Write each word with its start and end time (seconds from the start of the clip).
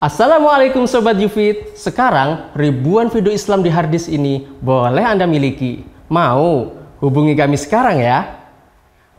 Assalamualaikum 0.00 0.88
Sobat 0.88 1.20
Yufit. 1.20 1.76
Sekarang 1.76 2.48
ribuan 2.56 3.12
video 3.12 3.36
Islam 3.36 3.60
di 3.60 3.68
harddisk 3.68 4.08
ini 4.08 4.48
boleh 4.64 5.04
Anda 5.04 5.28
miliki. 5.28 5.84
Mau? 6.08 6.72
Hubungi 7.04 7.36
kami 7.36 7.60
sekarang 7.60 8.00
ya? 8.00 8.48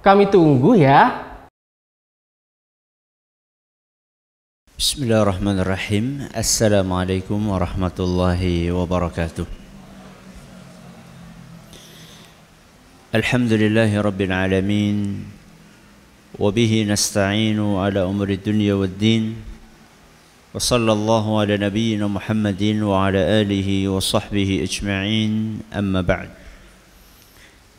Kami 0.02 0.26
tunggu 0.34 0.74
ya. 0.82 1.22
Bismillahirrahmanirrahim. 4.74 6.26
Assalamualaikum 6.34 7.38
warahmatullahi 7.38 8.74
wabarakatuh. 8.74 9.46
Alhamdulillahi 13.14 14.02
rabbil 14.02 14.34
alamin. 14.34 15.30
Wabihi 16.42 16.90
nasta'inu 16.90 17.78
ala 17.78 18.10
umri 18.10 18.42
dunya 18.42 18.74
wad 18.74 18.98
din 18.98 19.51
وصلى 20.57 20.93
الله 20.93 21.25
على 21.41 21.55
نبينا 21.69 22.09
محمد 22.09 22.63
وعلى 22.81 23.21
آله 23.45 23.69
وصحبه 23.93 24.65
أجمعين 24.65 25.33
أما 25.69 26.01
بعد 26.01 26.31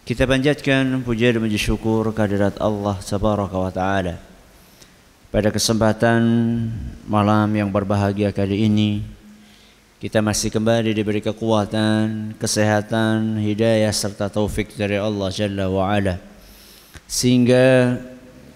Kita 0.07 0.23
panjatkan 0.23 1.03
puja 1.03 1.35
dan 1.35 1.43
puji 1.43 1.59
syukur 1.59 2.05
kehadirat 2.15 2.55
Allah 2.63 2.95
Tabaraka 3.01 3.57
wa 3.59 3.67
Ta'ala 3.73 4.15
Pada 5.33 5.51
kesempatan 5.51 6.21
malam 7.09 7.49
yang 7.51 7.67
berbahagia 7.67 8.29
kali 8.29 8.69
ini 8.69 9.03
Kita 9.97 10.21
masih 10.23 10.53
kembali 10.53 10.93
diberi 10.93 11.19
kekuatan, 11.19 12.37
kesehatan, 12.37 13.41
hidayah 13.41 13.91
serta 13.91 14.29
taufik 14.29 14.77
dari 14.77 15.01
Allah 15.01 15.27
Jalla 15.33 15.65
wa 15.67 15.89
Ala 15.91 16.21
Sehingga 17.09 17.97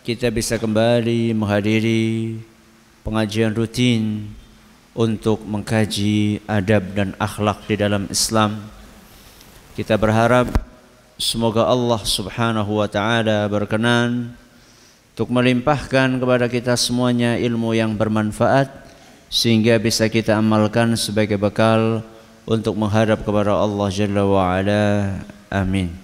kita 0.06 0.30
bisa 0.30 0.56
kembali 0.56 1.36
menghadiri 1.36 2.38
pengajian 3.07 3.55
rutin 3.55 4.27
untuk 4.91 5.47
mengkaji 5.47 6.43
adab 6.51 6.83
dan 6.99 7.15
akhlak 7.23 7.63
di 7.71 7.79
dalam 7.79 8.11
Islam. 8.11 8.67
Kita 9.79 9.95
berharap 9.95 10.51
semoga 11.15 11.71
Allah 11.71 12.03
Subhanahu 12.03 12.83
wa 12.83 12.91
taala 12.91 13.47
berkenan 13.47 14.35
untuk 15.15 15.31
melimpahkan 15.31 16.19
kepada 16.19 16.51
kita 16.51 16.75
semuanya 16.75 17.39
ilmu 17.39 17.79
yang 17.79 17.95
bermanfaat 17.95 18.67
sehingga 19.31 19.79
bisa 19.79 20.11
kita 20.11 20.35
amalkan 20.35 20.99
sebagai 20.99 21.39
bekal 21.39 22.03
untuk 22.43 22.75
menghadap 22.75 23.23
kepada 23.23 23.55
Allah 23.55 23.87
Jalla 23.95 24.27
wa 24.27 24.43
ala. 24.51 25.23
Amin. 25.47 25.95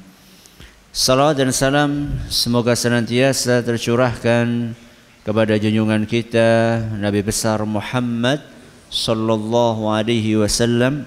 Salam 0.94 1.32
dan 1.34 1.50
salam 1.50 2.14
semoga 2.28 2.76
senantiasa 2.76 3.64
tercurahkan 3.64 4.76
kepada 5.22 5.54
junjungan 5.54 6.02
kita 6.02 6.82
Nabi 6.98 7.22
besar 7.22 7.62
Muhammad 7.62 8.42
sallallahu 8.90 9.86
alaihi 9.86 10.34
wasallam 10.34 11.06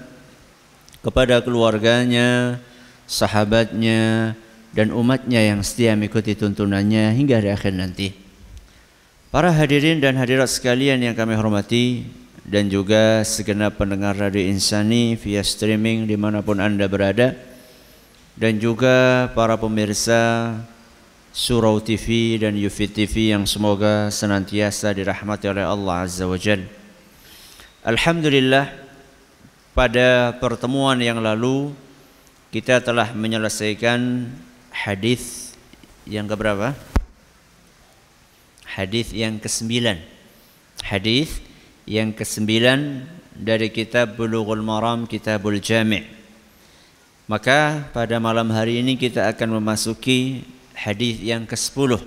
kepada 1.04 1.38
keluarganya, 1.44 2.58
sahabatnya 3.06 4.34
dan 4.74 4.90
umatnya 4.90 5.38
yang 5.38 5.60
setia 5.62 5.94
mengikuti 5.94 6.34
tuntunannya 6.34 7.14
hingga 7.14 7.38
di 7.38 7.48
akhir 7.52 7.72
nanti. 7.76 8.10
Para 9.30 9.52
hadirin 9.52 10.00
dan 10.00 10.16
hadirat 10.16 10.48
sekalian 10.48 10.98
yang 11.04 11.14
kami 11.14 11.36
hormati 11.36 12.08
dan 12.42 12.72
juga 12.72 13.20
segenap 13.20 13.76
pendengar 13.76 14.16
Radio 14.16 14.40
Insani 14.42 15.14
via 15.14 15.44
streaming 15.44 16.08
di 16.08 16.16
mana 16.16 16.40
pun 16.40 16.56
anda 16.56 16.88
berada 16.88 17.36
dan 18.38 18.56
juga 18.56 19.28
para 19.36 19.60
pemirsa 19.60 20.54
Surau 21.36 21.84
TV 21.84 22.40
dan 22.40 22.56
Yufid 22.56 22.96
TV 22.96 23.28
yang 23.36 23.44
semoga 23.44 24.08
senantiasa 24.08 24.96
dirahmati 24.96 25.44
oleh 25.52 25.68
Allah 25.68 26.08
Azza 26.08 26.24
wa 26.24 26.40
Jal. 26.40 26.64
Alhamdulillah 27.84 28.72
pada 29.76 30.32
pertemuan 30.40 30.96
yang 30.96 31.20
lalu 31.20 31.76
kita 32.48 32.80
telah 32.80 33.12
menyelesaikan 33.12 34.32
hadis 34.72 35.52
yang 36.08 36.24
keberapa? 36.24 36.72
Hadis 38.64 39.12
yang 39.12 39.36
kesembilan. 39.36 40.00
Hadis 40.88 41.44
yang 41.84 42.16
kesembilan 42.16 43.04
dari 43.36 43.68
kitab 43.68 44.16
Bulughul 44.16 44.64
Maram 44.64 45.04
Kitabul 45.04 45.60
Jami'. 45.60 46.08
Maka 47.28 47.92
pada 47.92 48.16
malam 48.16 48.48
hari 48.56 48.80
ini 48.80 48.96
kita 48.96 49.28
akan 49.28 49.60
memasuki 49.60 50.55
hadis 50.76 51.16
yang 51.24 51.48
ke-10. 51.48 52.04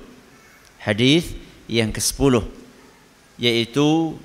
Hadis 0.80 1.34
yang 1.69 1.90
ke-10 1.90 2.59
yaitu 3.40 4.19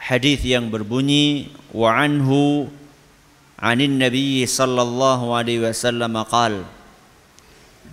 hadis 0.00 0.42
yang 0.42 0.72
berbunyi 0.72 1.54
wa 1.70 1.94
anhu 1.94 2.66
anin 3.60 3.94
nabi 4.00 4.42
sallallahu 4.42 5.30
alaihi 5.30 5.62
wasallam 5.62 6.18
qal 6.26 6.66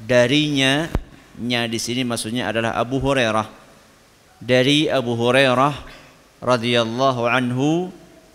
darinya 0.10 0.90
nya 1.38 1.70
di 1.70 1.78
sini 1.78 2.02
maksudnya 2.02 2.50
adalah 2.50 2.74
Abu 2.78 2.98
Hurairah 2.98 3.46
dari 4.42 4.90
Abu 4.90 5.14
Hurairah 5.14 5.74
radhiyallahu 6.42 7.30
anhu 7.30 7.94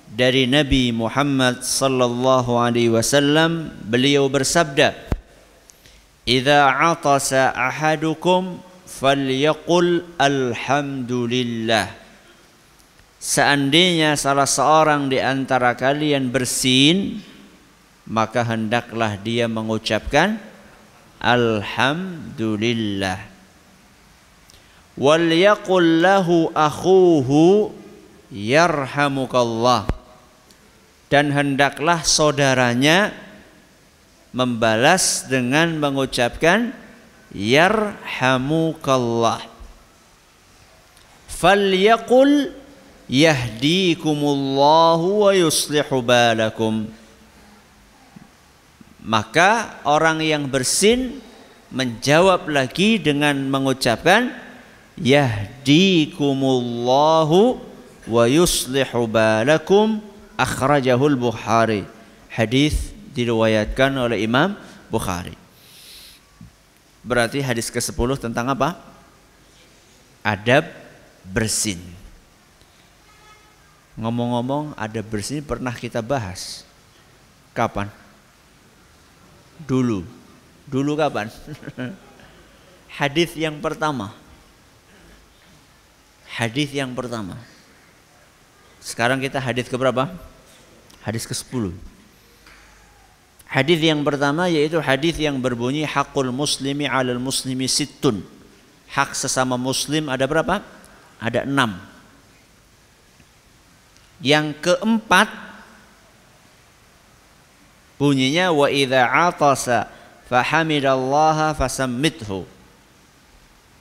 dari 0.08 0.48
Nabi 0.48 0.90
Muhammad 0.90 1.60
sallallahu 1.62 2.58
alaihi 2.58 2.90
wasallam 2.90 3.70
beliau 3.86 4.26
bersabda 4.26 5.07
Idza 6.28 6.76
atasa 6.76 7.56
ahadukum 7.56 8.60
falyaqul 8.84 10.04
alhamdulillah. 10.20 11.88
Seandainya 13.16 14.12
salah 14.12 14.44
seorang 14.44 15.08
di 15.08 15.24
antara 15.24 15.72
kalian 15.72 16.28
bersin, 16.28 17.24
maka 18.04 18.44
hendaklah 18.44 19.16
dia 19.16 19.48
mengucapkan 19.48 20.36
alhamdulillah. 21.16 23.24
Wal 25.00 25.32
yaqul 25.32 26.04
lahu 26.04 26.52
akhuhu 26.52 27.72
yarhamukallah. 28.28 29.88
Dan 31.08 31.32
hendaklah 31.32 32.04
saudaranya 32.04 33.16
membalas 34.32 35.26
dengan 35.26 35.78
mengucapkan 35.78 36.72
yarhamukallah. 37.32 39.42
Falyaqul 41.28 42.52
yahdikumullahu 43.08 45.18
wa 45.24 45.32
yuslihu 45.32 46.02
balakum. 46.04 46.86
Maka 49.04 49.74
orang 49.88 50.20
yang 50.20 50.48
bersin 50.50 51.20
menjawab 51.72 52.48
lagi 52.48 52.98
dengan 53.00 53.48
mengucapkan 53.48 54.32
yahdikumullahu 54.96 57.60
wa 58.08 58.24
yuslihu 58.24 59.06
balakum 59.06 60.00
akhrajahul 60.40 61.14
bukhari 61.14 61.84
hadis 62.32 62.97
diriwayatkan 63.12 63.94
oleh 63.96 64.24
Imam 64.24 64.56
Bukhari. 64.92 65.36
Berarti 67.04 67.40
hadis 67.40 67.72
ke-10 67.72 68.20
tentang 68.20 68.52
apa? 68.52 68.76
Adab 70.20 70.68
bersin. 71.24 71.80
Ngomong-ngomong 73.98 74.76
adab 74.76 75.06
bersin 75.08 75.42
pernah 75.42 75.72
kita 75.72 76.04
bahas. 76.04 76.62
Kapan? 77.56 77.90
Dulu. 79.64 80.04
Dulu 80.68 80.92
kapan? 80.94 81.32
hadis 83.00 83.34
yang 83.34 83.58
pertama. 83.58 84.12
Hadis 86.28 86.70
yang 86.70 86.92
pertama. 86.94 87.34
Sekarang 88.78 89.18
kita 89.18 89.42
hadis 89.42 89.66
ke 89.66 89.74
berapa? 89.74 90.12
Hadis 91.02 91.26
ke-10. 91.26 91.74
Hadis 93.48 93.80
yang 93.80 94.04
pertama 94.04 94.44
yaitu 94.52 94.76
hadis 94.76 95.16
yang 95.16 95.40
berbunyi 95.40 95.88
hakul 95.88 96.28
muslimi 96.28 96.84
alal 96.84 97.16
muslimi 97.16 97.64
sittun. 97.64 98.20
Hak 98.92 99.16
sesama 99.16 99.56
muslim 99.56 100.12
ada 100.12 100.28
berapa? 100.28 100.60
Ada 101.16 101.48
enam. 101.48 101.80
Yang 104.20 104.52
keempat 104.60 105.32
bunyinya 107.96 108.52
wa 108.52 108.68
idza 108.68 109.08
atasa 109.08 109.88
fahamidallaha 110.28 111.56
fasammithu. 111.56 112.44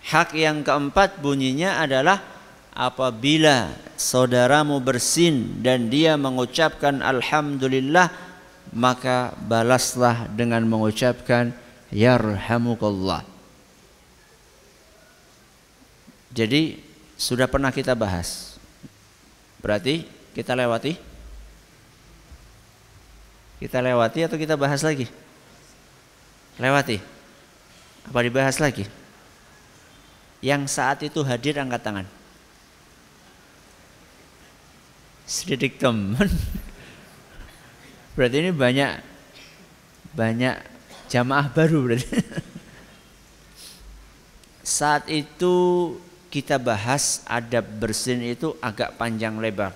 Hak 0.08 0.32
yang 0.32 0.64
keempat 0.64 1.20
bunyinya 1.20 1.84
adalah 1.84 2.24
apabila 2.72 3.76
saudaramu 4.00 4.80
bersin 4.80 5.60
dan 5.60 5.92
dia 5.92 6.16
mengucapkan 6.16 7.04
alhamdulillah 7.04 8.27
maka 8.72 9.36
balaslah 9.46 10.28
dengan 10.32 10.64
mengucapkan 10.68 11.52
yarhamukallah. 11.92 13.24
Jadi 16.32 16.78
sudah 17.18 17.50
pernah 17.50 17.74
kita 17.74 17.98
bahas. 17.98 18.60
Berarti 19.64 20.06
Kita 20.38 20.54
lewati? 20.54 20.94
Kita 23.58 23.82
lewati 23.82 24.22
atau 24.22 24.38
kita 24.38 24.54
bahas 24.54 24.86
lagi? 24.86 25.10
Lewati. 26.62 27.02
Apa 28.06 28.22
dibahas 28.22 28.62
lagi? 28.62 28.86
Yang 30.46 30.70
saat 30.70 31.02
itu 31.02 31.26
hadir 31.26 31.58
angkat 31.58 31.82
tangan. 31.82 32.06
Sedikit 35.26 35.90
teman. 35.90 36.30
Berarti 38.18 38.42
ini 38.42 38.50
banyak 38.50 38.92
banyak 40.18 40.58
jamaah 41.06 41.54
baru 41.54 41.86
berarti. 41.86 42.18
Saat 44.66 45.06
itu 45.06 45.54
kita 46.34 46.58
bahas 46.58 47.22
adab 47.30 47.70
bersin 47.78 48.26
itu 48.26 48.58
agak 48.58 48.98
panjang 48.98 49.38
lebar. 49.38 49.72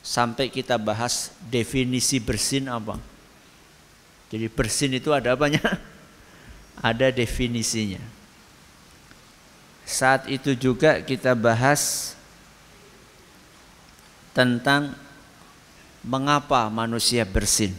Sampai 0.00 0.48
kita 0.48 0.80
bahas 0.80 1.30
definisi 1.44 2.16
bersin 2.16 2.72
apa. 2.72 2.96
Jadi 4.32 4.48
bersin 4.48 4.96
itu 4.96 5.12
ada 5.12 5.36
apanya? 5.36 5.60
Ada 6.82 7.12
definisinya. 7.12 8.00
Saat 9.84 10.26
itu 10.26 10.56
juga 10.56 11.04
kita 11.04 11.36
bahas 11.36 12.16
tentang 14.32 14.96
mengapa 16.02 16.66
manusia 16.68 17.22
bersin. 17.22 17.72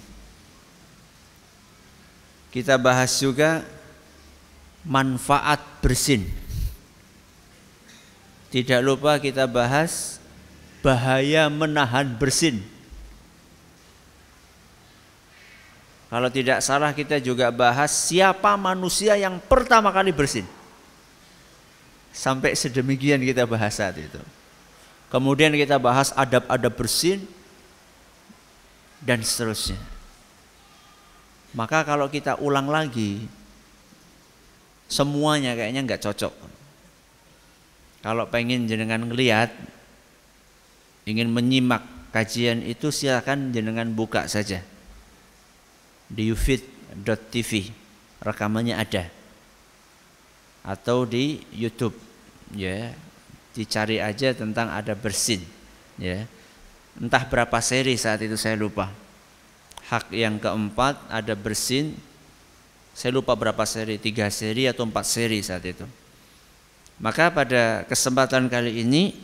Kita 2.54 2.78
bahas 2.78 3.18
juga 3.18 3.66
manfaat 4.86 5.60
bersin. 5.82 6.30
Tidak 8.54 8.80
lupa 8.86 9.18
kita 9.18 9.50
bahas 9.50 10.22
bahaya 10.86 11.50
menahan 11.50 12.14
bersin. 12.14 12.62
Kalau 16.14 16.30
tidak 16.30 16.62
salah 16.62 16.94
kita 16.94 17.18
juga 17.18 17.50
bahas 17.50 17.90
siapa 17.90 18.54
manusia 18.54 19.18
yang 19.18 19.42
pertama 19.42 19.90
kali 19.90 20.14
bersin. 20.14 20.46
Sampai 22.14 22.54
sedemikian 22.54 23.18
kita 23.18 23.50
bahas 23.50 23.74
saat 23.74 23.98
itu. 23.98 24.22
Kemudian 25.14 25.54
kita 25.54 25.78
bahas 25.78 26.10
adab-adab 26.18 26.74
bersin 26.74 27.22
dan 28.98 29.22
seterusnya. 29.22 29.78
Maka 31.54 31.86
kalau 31.86 32.10
kita 32.10 32.42
ulang 32.42 32.66
lagi 32.66 33.30
semuanya 34.90 35.54
kayaknya 35.54 35.86
nggak 35.86 36.02
cocok. 36.02 36.34
Kalau 38.02 38.26
pengen 38.26 38.66
jenengan 38.66 39.06
ngelihat 39.06 39.54
ingin 41.06 41.30
menyimak 41.30 41.86
kajian 42.10 42.66
itu 42.66 42.90
silakan 42.90 43.54
jenengan 43.54 43.94
buka 43.94 44.26
saja 44.26 44.66
di 46.10 46.34
ufit.tv 46.34 47.70
rekamannya 48.22 48.76
ada 48.78 49.10
atau 50.64 51.04
di 51.04 51.44
YouTube 51.52 51.98
ya 52.56 52.94
dicari 53.54 54.02
aja 54.02 54.34
tentang 54.34 54.68
ada 54.74 54.98
bersin 54.98 55.46
ya. 56.02 56.26
Entah 56.98 57.26
berapa 57.26 57.58
seri 57.62 57.98
saat 57.98 58.22
itu 58.22 58.38
saya 58.38 58.58
lupa. 58.58 58.90
Hak 59.90 60.14
yang 60.14 60.38
keempat 60.42 61.10
ada 61.10 61.34
bersin. 61.38 61.98
Saya 62.94 63.18
lupa 63.18 63.34
berapa 63.34 63.66
seri 63.66 63.98
tiga 63.98 64.30
seri 64.30 64.70
atau 64.70 64.86
empat 64.86 65.06
seri 65.06 65.42
saat 65.42 65.66
itu. 65.66 65.86
Maka 67.02 67.34
pada 67.34 67.82
kesempatan 67.90 68.46
kali 68.46 68.86
ini 68.86 69.18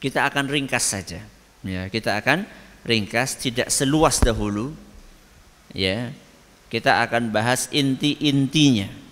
kita 0.00 0.28
akan 0.28 0.52
ringkas 0.52 0.84
saja 0.84 1.24
ya. 1.64 1.88
Kita 1.88 2.20
akan 2.20 2.44
ringkas 2.84 3.40
tidak 3.40 3.72
seluas 3.72 4.20
dahulu 4.20 4.76
ya. 5.72 6.12
Kita 6.68 7.00
akan 7.00 7.32
bahas 7.32 7.72
inti-intinya 7.72 9.07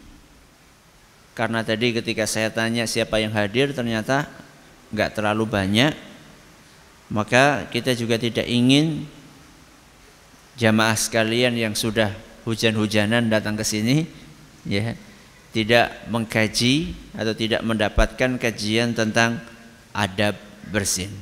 karena 1.37 1.61
tadi 1.61 1.93
ketika 1.93 2.25
saya 2.25 2.49
tanya 2.49 2.89
siapa 2.89 3.21
yang 3.21 3.31
hadir 3.37 3.77
ternyata 3.77 4.25
nggak 4.91 5.21
terlalu 5.21 5.45
banyak 5.45 5.93
maka 7.13 7.69
kita 7.69 7.93
juga 7.93 8.17
tidak 8.17 8.49
ingin 8.49 9.05
jamaah 10.57 10.97
sekalian 10.97 11.53
yang 11.55 11.77
sudah 11.77 12.11
hujan-hujanan 12.49 13.29
datang 13.29 13.55
ke 13.55 13.63
sini 13.63 14.09
ya 14.65 14.97
tidak 15.53 16.09
mengkaji 16.09 16.97
atau 17.13 17.37
tidak 17.37 17.61
mendapatkan 17.61 18.41
kajian 18.41 18.97
tentang 18.97 19.39
adab 19.93 20.35
bersin 20.73 21.13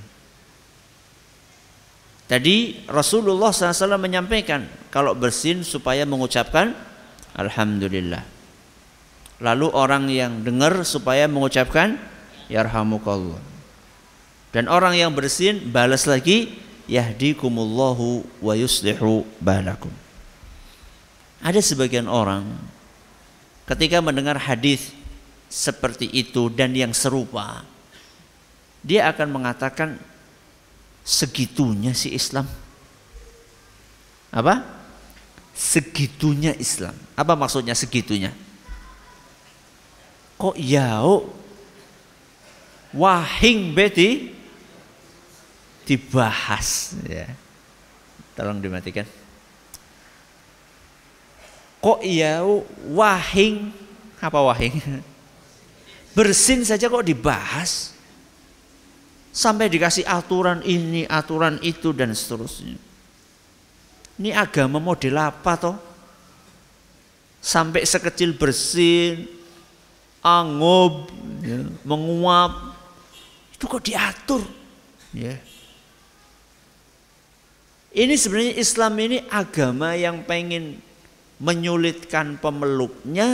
Tadi 2.24 2.88
Rasulullah 2.88 3.52
SAW 3.52 4.00
menyampaikan 4.00 4.64
kalau 4.88 5.12
bersin 5.12 5.60
supaya 5.60 6.08
mengucapkan 6.08 6.72
Alhamdulillah. 7.36 8.33
Lalu 9.42 9.66
orang 9.74 10.06
yang 10.10 10.42
dengar 10.46 10.86
supaya 10.86 11.26
mengucapkan 11.26 11.98
Yarhamukallah. 12.46 13.40
Dan 14.54 14.70
orang 14.70 14.94
yang 14.94 15.10
bersin 15.10 15.74
balas 15.74 16.06
lagi 16.06 16.54
Yahdikumullahu 16.86 18.22
wa 18.44 18.54
yuslihu 18.54 19.26
balakum. 19.40 19.90
Ada 21.42 21.58
sebagian 21.64 22.06
orang 22.06 22.46
ketika 23.64 23.98
mendengar 24.04 24.36
hadis 24.38 24.92
seperti 25.48 26.08
itu 26.12 26.52
dan 26.52 26.76
yang 26.76 26.92
serupa 26.92 27.64
dia 28.84 29.08
akan 29.08 29.32
mengatakan 29.32 29.96
segitunya 31.00 31.96
si 31.96 32.12
Islam. 32.12 32.44
Apa? 34.28 34.60
Segitunya 35.56 36.52
Islam. 36.60 36.92
Apa 37.16 37.32
maksudnya 37.32 37.72
segitunya? 37.72 38.32
Kok 40.34 40.56
yau 40.58 41.30
wahing 42.94 43.74
beti 43.74 44.34
dibahas 45.86 46.98
ya. 47.06 47.30
Tolong 48.34 48.58
dimatikan. 48.58 49.06
Kok 51.78 52.00
yau 52.02 52.64
wahing 52.96 53.70
apa 54.18 54.38
wahing? 54.40 54.78
Bersin 56.16 56.62
saja 56.62 56.86
kok 56.88 57.04
dibahas? 57.04 57.94
Sampai 59.34 59.66
dikasih 59.66 60.06
aturan 60.06 60.62
ini, 60.62 61.10
aturan 61.10 61.58
itu 61.58 61.90
dan 61.90 62.14
seterusnya. 62.14 62.78
Ini 64.14 64.30
agama 64.30 64.78
model 64.78 65.18
apa 65.18 65.52
toh? 65.58 65.76
Sampai 67.42 67.82
sekecil 67.82 68.38
bersin, 68.38 69.26
angub, 70.24 71.12
ya, 71.44 71.60
menguap, 71.84 72.72
itu 73.52 73.64
kok 73.68 73.84
diatur? 73.84 74.42
Ya. 75.12 75.36
Ini 77.94 78.14
sebenarnya 78.18 78.58
Islam 78.58 78.92
ini 78.98 79.18
agama 79.30 79.94
yang 79.94 80.26
pengen 80.26 80.80
menyulitkan 81.38 82.40
pemeluknya 82.40 83.30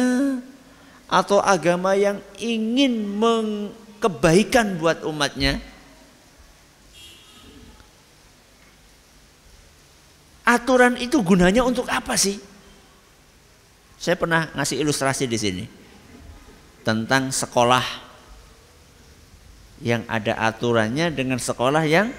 atau 1.08 1.40
agama 1.40 1.96
yang 1.96 2.20
ingin 2.36 3.16
kebaikan 4.02 4.76
buat 4.76 5.00
umatnya 5.06 5.62
Aturan 10.50 10.98
itu 10.98 11.22
gunanya 11.22 11.62
untuk 11.62 11.86
apa 11.86 12.18
sih? 12.18 12.42
Saya 14.00 14.18
pernah 14.18 14.50
ngasih 14.58 14.82
ilustrasi 14.82 15.30
di 15.30 15.38
sini 15.38 15.64
tentang 16.90 17.30
sekolah 17.30 17.86
yang 19.78 20.02
ada 20.10 20.34
aturannya 20.50 21.14
dengan 21.14 21.38
sekolah 21.38 21.86
yang 21.86 22.10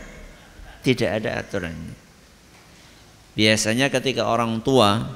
tidak 0.81 1.21
ada 1.21 1.43
aturannya. 1.43 1.95
Biasanya 3.35 3.91
ketika 3.91 4.31
orang 4.31 4.63
tua 4.63 5.11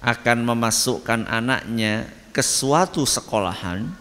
akan 0.00 0.38
memasukkan 0.42 1.28
anaknya 1.28 2.08
ke 2.32 2.40
suatu 2.40 3.04
sekolahan, 3.04 3.92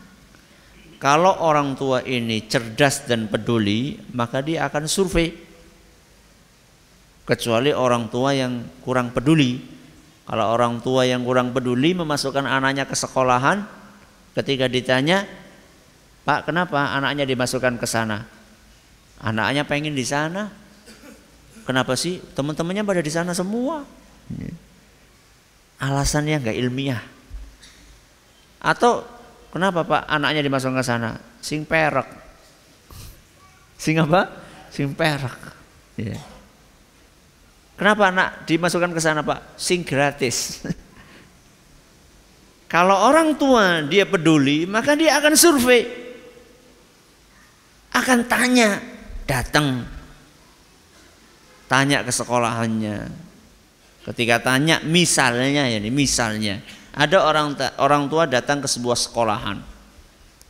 kalau 0.97 1.35
orang 1.43 1.75
tua 1.75 1.99
ini 2.07 2.47
cerdas 2.47 3.03
dan 3.05 3.27
peduli, 3.27 3.99
maka 4.15 4.39
dia 4.39 4.65
akan 4.71 4.87
survei 4.87 5.33
kecuali 7.25 7.73
orang 7.75 8.09
tua 8.09 8.33
yang 8.33 8.65
kurang 8.81 9.13
peduli. 9.13 9.61
Kalau 10.25 10.45
orang 10.53 10.79
tua 10.79 11.03
yang 11.03 11.25
kurang 11.27 11.51
peduli 11.51 11.97
memasukkan 11.97 12.45
anaknya 12.45 12.87
ke 12.87 12.95
sekolahan, 12.95 13.80
ketika 14.37 14.65
ditanya, 14.71 15.27
Pak 16.21 16.47
kenapa 16.47 16.93
anaknya 16.95 17.25
dimasukkan 17.25 17.81
ke 17.81 17.87
sana? 17.89 18.23
Anaknya 19.21 19.65
pengen 19.65 19.93
di 19.93 20.05
sana. 20.05 20.49
Kenapa 21.65 21.93
sih? 21.93 22.17
Teman-temannya 22.33 22.83
pada 22.85 23.01
di 23.05 23.11
sana 23.13 23.31
semua. 23.37 23.85
Alasannya 25.81 26.41
nggak 26.41 26.57
ilmiah. 26.57 27.01
Atau 28.61 29.05
Kenapa 29.51 29.83
Pak 29.83 30.07
anaknya 30.07 30.41
dimasukkan 30.47 30.79
ke 30.79 30.85
sana? 30.87 31.19
Sing 31.43 31.67
perak. 31.67 32.07
Sing 33.75 33.99
apa? 33.99 34.31
Sing 34.71 34.95
perak. 34.95 35.51
Ya. 35.99 36.15
Kenapa 37.75 38.15
anak 38.15 38.47
dimasukkan 38.47 38.95
ke 38.95 39.01
sana 39.03 39.27
Pak? 39.27 39.59
Sing 39.59 39.83
gratis. 39.83 40.63
Kalau 42.71 42.95
orang 42.95 43.35
tua 43.35 43.83
dia 43.83 44.07
peduli, 44.07 44.63
maka 44.63 44.95
dia 44.95 45.19
akan 45.19 45.35
survei. 45.35 45.83
Akan 47.91 48.23
tanya, 48.31 48.79
datang. 49.27 49.83
Tanya 51.67 51.99
ke 52.07 52.15
sekolahannya. 52.15 53.11
Ketika 54.07 54.39
tanya 54.39 54.79
misalnya 54.87 55.67
ya 55.67 55.77
misalnya 55.91 56.63
ada 56.95 57.21
orang 57.27 57.53
orang 57.75 58.07
tua 58.07 58.23
datang 58.23 58.63
ke 58.63 58.71
sebuah 58.71 58.95
sekolahan. 58.95 59.59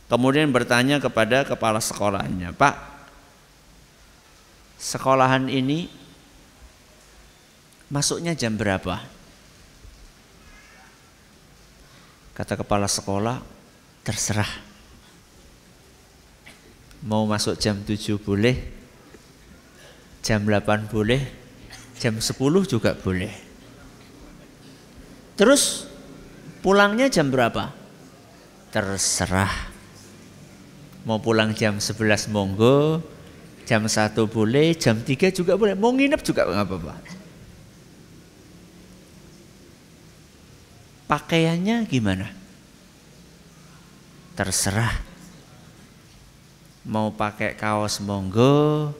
Kemudian 0.06 0.46
bertanya 0.54 1.02
kepada 1.02 1.42
kepala 1.42 1.82
sekolahnya, 1.82 2.54
"Pak, 2.54 2.74
sekolahan 4.78 5.50
ini 5.50 5.90
masuknya 7.90 8.32
jam 8.38 8.54
berapa?" 8.54 9.11
Kata 12.32 12.56
kepala 12.56 12.88
sekolah, 12.88 13.44
terserah. 14.00 14.48
Mau 17.04 17.28
masuk 17.28 17.58
jam 17.60 17.76
7 17.82 18.16
boleh, 18.16 18.56
jam 20.24 20.40
8 20.40 20.88
boleh, 20.88 21.20
jam 22.00 22.16
10 22.16 22.64
juga 22.64 22.96
boleh. 22.96 23.34
Terus 25.36 25.84
pulangnya 26.64 27.10
jam 27.12 27.28
berapa? 27.28 27.74
Terserah. 28.72 29.74
Mau 31.02 31.18
pulang 31.18 31.50
jam 31.52 31.82
11 31.82 32.30
monggo, 32.30 33.02
jam 33.66 33.84
1 33.84 34.14
boleh, 34.30 34.72
jam 34.78 34.96
3 35.02 35.34
juga 35.34 35.58
boleh. 35.58 35.74
Mau 35.74 35.90
nginep 35.92 36.22
juga 36.22 36.46
nggak 36.46 36.64
apa-apa. 36.64 36.94
Pakaiannya 41.12 41.84
gimana? 41.92 42.24
Terserah. 44.32 44.96
Mau 46.88 47.12
pakai 47.12 47.52
kaos 47.52 48.00
monggo, 48.00 48.96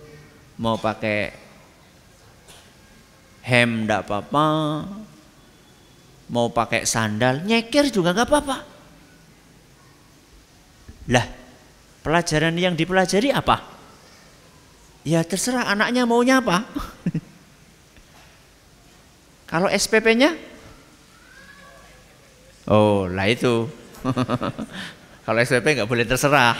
mau 0.60 0.76
pakai 0.76 1.32
hem 3.48 3.88
ndak 3.88 4.04
apa-apa, 4.04 4.44
mau 6.28 6.52
pakai 6.52 6.84
sandal, 6.84 7.48
nyekir 7.48 7.88
juga 7.88 8.12
nggak 8.12 8.28
apa-apa. 8.28 8.56
Lah, 11.16 11.26
pelajaran 12.04 12.60
yang 12.60 12.76
dipelajari 12.76 13.32
apa? 13.32 13.56
Ya 15.00 15.24
terserah 15.24 15.64
anaknya 15.64 16.04
maunya 16.04 16.44
apa. 16.44 16.68
Kalau 19.50 19.72
SPP-nya 19.72 20.51
Oh, 22.66 23.10
lah 23.10 23.26
itu. 23.26 23.66
kalau 25.26 25.38
SPP 25.42 25.66
nggak 25.82 25.90
boleh 25.90 26.06
terserah. 26.06 26.54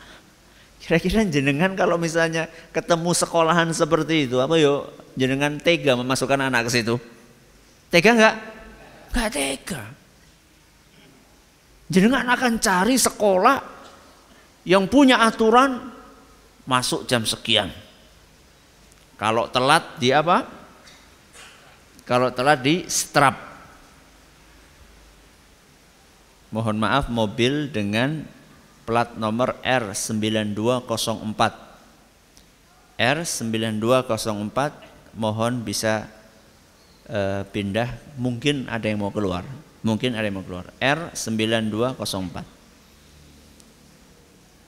Kira-kira 0.84 1.24
jenengan 1.24 1.72
kalau 1.72 1.96
misalnya 1.96 2.44
ketemu 2.68 3.16
sekolahan 3.16 3.72
seperti 3.72 4.28
itu, 4.28 4.36
apa 4.36 4.60
yuk 4.60 4.92
jenengan 5.16 5.56
tega 5.56 5.96
memasukkan 5.96 6.52
anak 6.52 6.68
ke 6.68 6.70
situ? 6.76 7.00
Tega 7.88 8.10
nggak? 8.12 8.36
Nggak 9.16 9.30
tega. 9.32 9.82
Jenengan 11.88 12.28
akan 12.28 12.60
cari 12.60 12.96
sekolah 13.00 13.56
yang 14.68 14.84
punya 14.84 15.24
aturan 15.24 15.92
masuk 16.68 17.08
jam 17.08 17.24
sekian. 17.24 17.72
Kalau 19.16 19.48
telat 19.48 19.96
di 19.96 20.12
apa? 20.12 20.44
Kalau 22.04 22.28
telat 22.28 22.60
di 22.60 22.84
strap 22.92 23.53
mohon 26.54 26.78
maaf 26.78 27.10
mobil 27.10 27.66
dengan 27.66 28.22
plat 28.86 29.18
nomor 29.18 29.58
R9204 29.66 31.42
R9204 32.94 34.58
mohon 35.18 35.66
bisa 35.66 36.06
uh, 37.10 37.42
pindah. 37.50 37.90
Mungkin 38.14 38.70
ada 38.70 38.86
yang 38.86 39.02
mau 39.02 39.10
keluar. 39.10 39.42
Mungkin 39.82 40.14
ada 40.14 40.22
yang 40.30 40.38
mau 40.38 40.46
keluar. 40.46 40.70
R9204 40.78 42.54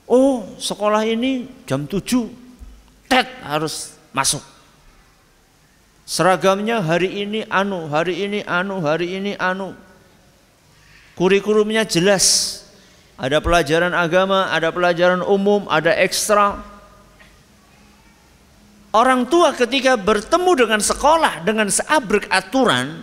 oh 0.06 0.54
sekolah 0.58 1.02
ini 1.06 1.50
jam 1.66 1.86
7 1.86 2.02
tet 3.10 3.26
harus 3.42 3.94
masuk. 4.14 4.42
Seragamnya 6.06 6.78
hari 6.78 7.26
ini 7.26 7.42
anu 7.50 7.90
hari 7.90 8.22
ini 8.22 8.40
anu 8.46 8.78
hari 8.78 9.18
ini 9.18 9.34
anu 9.34 9.74
Kurikulumnya 11.16 11.88
jelas. 11.88 12.60
Ada 13.16 13.40
pelajaran 13.40 13.96
agama, 13.96 14.52
ada 14.52 14.68
pelajaran 14.68 15.24
umum, 15.24 15.64
ada 15.72 15.88
ekstra. 15.96 16.60
Orang 18.92 19.24
tua 19.24 19.56
ketika 19.56 19.96
bertemu 19.96 20.52
dengan 20.52 20.80
sekolah 20.84 21.40
dengan 21.40 21.72
seabrek 21.72 22.28
aturan, 22.28 23.00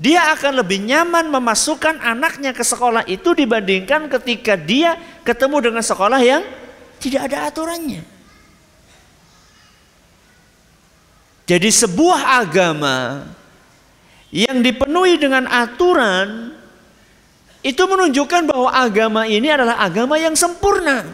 dia 0.00 0.32
akan 0.32 0.64
lebih 0.64 0.80
nyaman 0.88 1.28
memasukkan 1.28 2.00
anaknya 2.00 2.56
ke 2.56 2.64
sekolah 2.64 3.04
itu 3.04 3.36
dibandingkan 3.36 4.08
ketika 4.08 4.56
dia 4.56 4.96
ketemu 5.28 5.68
dengan 5.68 5.84
sekolah 5.84 6.20
yang 6.24 6.40
tidak 6.96 7.28
ada 7.28 7.52
aturannya. 7.52 8.00
Jadi 11.48 11.68
sebuah 11.72 12.44
agama 12.44 13.24
yang 14.28 14.60
dipenuhi 14.60 15.16
dengan 15.16 15.48
aturan 15.48 16.52
itu 17.64 17.82
menunjukkan 17.84 18.48
bahwa 18.48 18.70
agama 18.70 19.26
ini 19.26 19.48
adalah 19.50 19.80
agama 19.82 20.14
yang 20.20 20.36
sempurna. 20.36 21.04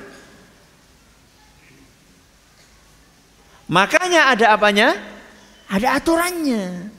Makanya 3.65 4.37
ada 4.37 4.47
apanya? 4.53 4.89
Ada 5.67 5.99
aturannya. 5.99 6.93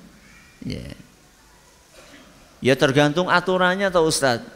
Ya. 0.66 0.90
Ya 2.60 2.74
tergantung 2.74 3.30
aturannya 3.30 3.94
atau 3.94 4.10
Ustadz. 4.10 4.50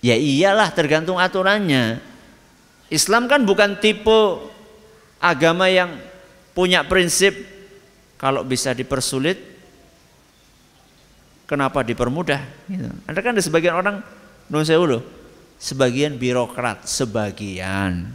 Ya 0.00 0.16
iyalah 0.16 0.72
tergantung 0.72 1.20
aturannya. 1.20 2.00
Islam 2.88 3.28
kan 3.28 3.44
bukan 3.44 3.76
tipe 3.76 4.40
agama 5.20 5.68
yang 5.68 6.00
punya 6.56 6.84
prinsip 6.84 7.36
kalau 8.16 8.40
bisa 8.40 8.72
dipersulit 8.72 9.53
Kenapa 11.44 11.84
dipermudah? 11.84 12.40
Gitu. 12.68 12.88
Ada 13.04 13.18
kan 13.20 13.36
ada 13.36 13.42
sebagian 13.44 13.76
orang, 13.76 14.00
non 14.48 14.64
sewu 14.64 15.00
sebagian 15.60 16.16
birokrat, 16.20 16.84
sebagian, 16.84 18.12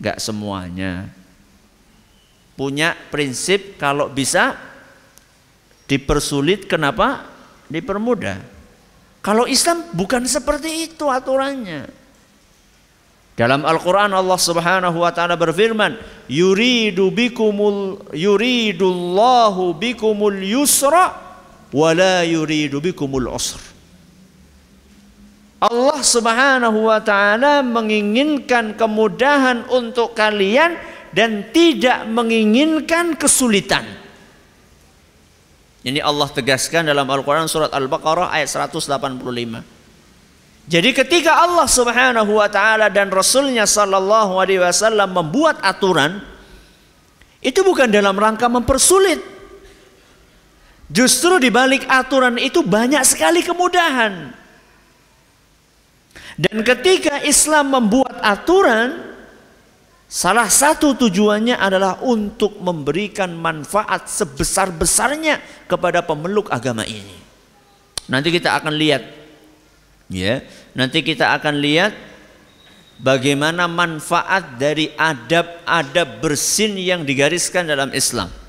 nggak 0.00 0.16
semuanya. 0.16 1.12
Punya 2.56 2.92
prinsip 3.08 3.80
kalau 3.80 4.12
bisa 4.12 4.56
dipersulit, 5.88 6.68
kenapa? 6.68 7.24
Dipermudah. 7.72 8.40
Kalau 9.20 9.44
Islam 9.44 9.88
bukan 9.92 10.24
seperti 10.24 10.88
itu 10.88 11.08
aturannya. 11.08 11.88
Dalam 13.36 13.64
Al-Qur'an 13.64 14.12
Allah 14.12 14.36
Subhanahu 14.36 15.00
wa 15.00 15.12
taala 15.16 15.32
berfirman, 15.36 15.96
"Yuridu 16.28 17.08
bikumul 17.08 17.96
yuridullahu 18.12 19.76
bikumul 19.80 20.44
yusra 20.44 21.29
wala 21.70 22.26
yuridu 22.26 22.82
bikumul 22.82 23.30
usr. 23.30 23.58
Allah 25.60 26.00
Subhanahu 26.00 26.88
wa 26.88 27.00
taala 27.04 27.60
menginginkan 27.60 28.72
kemudahan 28.80 29.68
untuk 29.68 30.16
kalian 30.16 30.80
dan 31.12 31.52
tidak 31.52 32.08
menginginkan 32.08 33.12
kesulitan. 33.12 33.84
Ini 35.80 36.00
Allah 36.00 36.28
tegaskan 36.28 36.88
dalam 36.88 37.08
Al-Qur'an 37.08 37.48
surat 37.48 37.72
Al-Baqarah 37.72 38.32
ayat 38.32 38.48
185. 38.48 39.80
Jadi 40.70 40.90
ketika 40.92 41.40
Allah 41.40 41.68
Subhanahu 41.68 42.36
wa 42.36 42.48
taala 42.48 42.92
dan 42.92 43.08
Rasulnya 43.08 43.64
sallallahu 43.64 44.38
alaihi 44.40 44.60
wasallam 44.60 45.12
membuat 45.12 45.60
aturan 45.64 46.20
itu 47.40 47.64
bukan 47.64 47.88
dalam 47.88 48.12
rangka 48.14 48.46
mempersulit 48.46 49.39
Justru 50.90 51.38
di 51.38 51.54
balik 51.54 51.86
aturan 51.86 52.34
itu 52.34 52.66
banyak 52.66 53.06
sekali 53.06 53.46
kemudahan. 53.46 54.34
Dan 56.34 56.66
ketika 56.66 57.22
Islam 57.22 57.70
membuat 57.70 58.18
aturan, 58.18 58.98
salah 60.10 60.50
satu 60.50 60.98
tujuannya 60.98 61.54
adalah 61.54 62.02
untuk 62.02 62.58
memberikan 62.58 63.30
manfaat 63.38 64.10
sebesar-besarnya 64.10 65.38
kepada 65.70 66.02
pemeluk 66.02 66.50
agama 66.50 66.82
ini. 66.82 67.14
Nanti 68.10 68.34
kita 68.34 68.58
akan 68.58 68.74
lihat 68.74 69.06
ya, 70.10 70.42
nanti 70.74 71.06
kita 71.06 71.30
akan 71.38 71.62
lihat 71.62 71.94
bagaimana 72.98 73.70
manfaat 73.70 74.58
dari 74.58 74.90
adab-adab 74.98 76.18
bersin 76.18 76.74
yang 76.74 77.06
digariskan 77.06 77.70
dalam 77.70 77.94
Islam. 77.94 78.39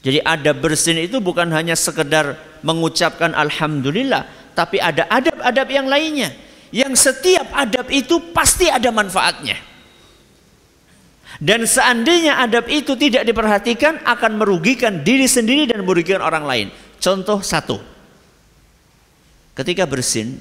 Jadi 0.00 0.18
adab 0.24 0.64
bersin 0.64 0.96
itu 0.96 1.20
bukan 1.20 1.52
hanya 1.52 1.76
sekedar 1.76 2.40
mengucapkan 2.64 3.36
alhamdulillah, 3.36 4.24
tapi 4.56 4.80
ada 4.80 5.04
adab-adab 5.12 5.68
yang 5.68 5.86
lainnya. 5.88 6.32
Yang 6.72 7.10
setiap 7.10 7.50
adab 7.52 7.90
itu 7.92 8.32
pasti 8.32 8.70
ada 8.72 8.88
manfaatnya. 8.88 9.60
Dan 11.40 11.64
seandainya 11.64 12.40
adab 12.40 12.68
itu 12.68 12.96
tidak 12.96 13.24
diperhatikan 13.24 14.04
akan 14.04 14.40
merugikan 14.40 15.00
diri 15.04 15.24
sendiri 15.28 15.68
dan 15.68 15.84
merugikan 15.84 16.24
orang 16.24 16.44
lain. 16.44 16.66
Contoh 17.00 17.40
satu. 17.40 17.80
Ketika 19.56 19.84
bersin, 19.84 20.40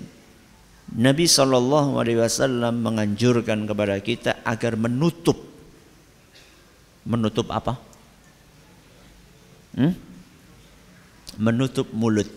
Nabi 0.95 1.27
Shallallahu 1.27 1.99
Alaihi 1.99 2.19
Wasallam 2.19 2.79
menganjurkan 2.83 3.67
kepada 3.67 3.95
kita 3.99 4.31
agar 4.43 4.79
menutup, 4.79 5.39
menutup 7.03 7.47
apa? 7.51 7.88
Hmm? 9.75 9.93
Menutup 11.37 11.89
mulut. 11.93 12.27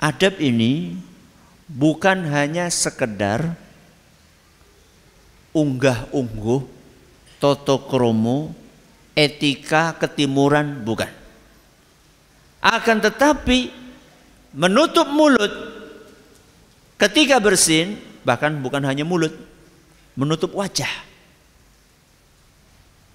Adab 0.00 0.40
ini 0.40 0.96
bukan 1.68 2.24
hanya 2.32 2.72
sekedar 2.72 3.52
unggah-ungguh, 5.52 6.60
toto 7.36 7.76
kromo, 7.84 8.56
etika 9.12 9.92
ketimuran 10.00 10.80
bukan. 10.82 11.10
Akan 12.64 13.00
tetapi 13.00 13.72
menutup 14.56 15.08
mulut 15.08 15.52
ketika 17.00 17.40
bersin 17.40 17.96
bahkan 18.24 18.56
bukan 18.60 18.84
hanya 18.84 19.04
mulut, 19.04 19.32
menutup 20.16 20.52
wajah. 20.56 21.09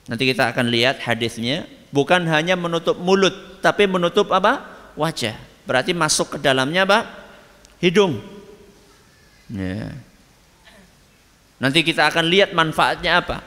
Nanti 0.05 0.23
kita 0.29 0.53
akan 0.53 0.69
lihat 0.69 1.01
hadisnya 1.01 1.65
bukan 1.89 2.29
hanya 2.29 2.53
menutup 2.53 2.97
mulut 3.01 3.61
tapi 3.61 3.89
menutup 3.89 4.29
apa? 4.29 4.61
wajah. 4.95 5.35
Berarti 5.65 5.91
masuk 5.91 6.35
ke 6.35 6.37
dalamnya 6.37 6.85
apa? 6.85 6.99
hidung. 7.81 8.21
Ya. 9.49 9.93
Nanti 11.57 11.81
kita 11.81 12.05
akan 12.11 12.25
lihat 12.29 12.53
manfaatnya 12.53 13.23
apa. 13.23 13.41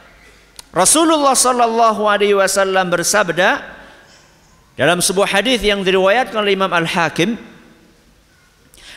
Rasulullah 0.74 1.32
sallallahu 1.32 2.04
alaihi 2.04 2.36
wasallam 2.36 2.92
bersabda 2.92 3.62
dalam 4.76 5.00
sebuah 5.00 5.40
hadis 5.40 5.64
yang 5.64 5.80
diriwayatkan 5.82 6.38
oleh 6.38 6.54
Imam 6.54 6.70
Al-Hakim 6.70 7.34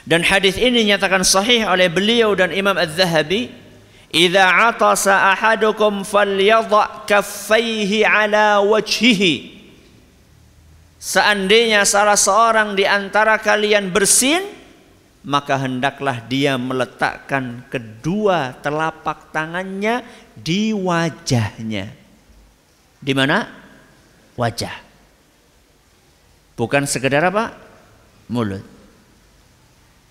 dan 0.05 0.25
hadis 0.25 0.57
ini 0.57 0.85
dinyatakan 0.85 1.21
sahih 1.21 1.65
oleh 1.69 1.87
beliau 1.87 2.33
dan 2.33 2.49
Imam 2.49 2.73
Az-Zahabi 2.73 3.53
idza 4.11 4.69
atasa 4.69 5.31
ahadukum 5.31 6.03
falyadha 6.03 7.07
kaffaihi 7.07 8.03
ala 8.03 8.59
wajhihi 8.59 9.63
seandainya 10.99 11.87
salah 11.87 12.19
seorang 12.19 12.75
di 12.75 12.83
antara 12.83 13.39
kalian 13.39 13.89
bersin 13.89 14.61
maka 15.21 15.53
hendaklah 15.57 16.17
dia 16.25 16.57
meletakkan 16.57 17.61
kedua 17.69 18.57
telapak 18.57 19.29
tangannya 19.29 20.01
di 20.33 20.73
wajahnya. 20.73 21.93
Di 22.97 23.13
mana? 23.13 23.45
Wajah. 24.33 24.73
Bukan 26.57 26.89
sekedar 26.89 27.21
apa? 27.29 27.53
Mulut. 28.25 28.65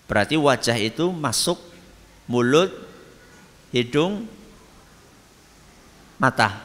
Berarti 0.07 0.35
wajah 0.35 0.75
itu 0.79 1.11
masuk 1.11 1.59
mulut, 2.27 2.71
hidung, 3.71 4.27
mata. 6.19 6.61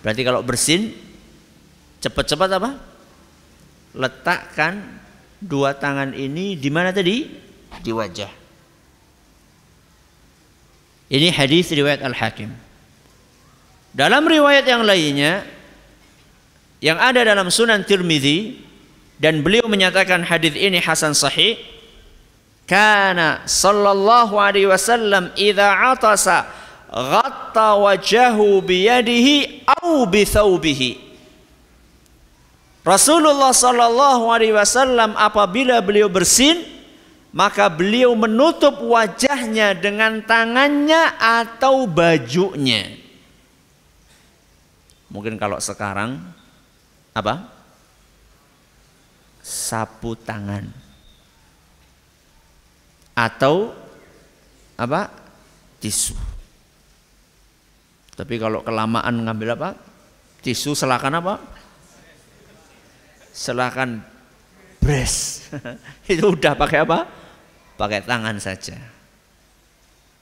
Berarti 0.00 0.22
kalau 0.24 0.40
bersin 0.40 0.96
cepat-cepat 2.00 2.48
apa? 2.56 2.70
Letakkan 3.92 5.02
dua 5.42 5.76
tangan 5.76 6.16
ini 6.16 6.56
di 6.56 6.70
mana 6.72 6.94
tadi? 6.94 7.28
Di 7.84 7.92
wajah. 7.92 8.32
Ini 11.10 11.28
hadis 11.34 11.74
riwayat 11.74 12.06
Al-Hakim. 12.06 12.54
Dalam 13.90 14.22
riwayat 14.22 14.62
yang 14.62 14.86
lainnya 14.86 15.42
yang 16.78 16.96
ada 16.96 17.26
dalam 17.26 17.50
Sunan 17.50 17.82
Tirmizi 17.82 18.62
dan 19.18 19.42
beliau 19.42 19.66
menyatakan 19.66 20.22
hadis 20.22 20.54
ini 20.54 20.78
hasan 20.78 21.12
sahih 21.12 21.58
kana 22.70 23.42
sallallahu 23.50 24.38
alaihi 24.38 24.70
wasallam 24.70 25.34
idza 25.34 25.90
atasa 25.90 26.46
ghatta 26.86 27.74
wajahu 27.74 28.62
biyadihi 28.62 29.66
au 29.82 30.06
bi 30.06 30.22
thawbihi 30.22 31.10
Rasulullah 32.80 33.52
Shallallahu 33.52 34.32
Alaihi 34.32 34.56
Wasallam 34.56 35.12
apabila 35.12 35.84
beliau 35.84 36.08
bersin 36.08 36.64
maka 37.28 37.68
beliau 37.68 38.16
menutup 38.16 38.80
wajahnya 38.80 39.76
dengan 39.76 40.18
tangannya 40.24 41.14
atau 41.20 41.84
bajunya. 41.84 42.90
Mungkin 45.12 45.36
kalau 45.36 45.60
sekarang 45.60 46.18
apa? 47.12 47.46
Sapu 49.44 50.16
tangan 50.16 50.89
atau 53.20 53.76
apa? 54.80 55.12
Tisu. 55.80 56.16
Tapi 58.16 58.34
kalau 58.40 58.64
kelamaan 58.64 59.28
ngambil 59.28 59.56
apa? 59.56 59.70
Tisu 60.40 60.72
selakan 60.72 61.20
apa? 61.20 61.34
silahkan 63.40 64.02
bres 64.82 65.46
itu 66.12 66.24
udah 66.28 66.52
pakai 66.58 66.82
apa 66.82 67.08
pakai 67.78 68.04
tangan 68.04 68.36
saja 68.36 68.76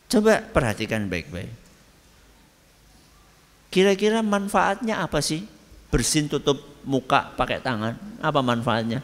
coba 0.07 0.45
perhatikan 0.45 1.09
baik-baik 1.09 1.51
kira-kira 3.75 4.23
manfaatnya 4.23 5.03
apa 5.03 5.19
sih 5.19 5.45
bersin 5.91 6.29
tutup 6.31 6.63
muka 6.85 7.33
pakai 7.35 7.59
tangan 7.59 7.97
apa 8.23 8.41
manfaatnya 8.45 9.01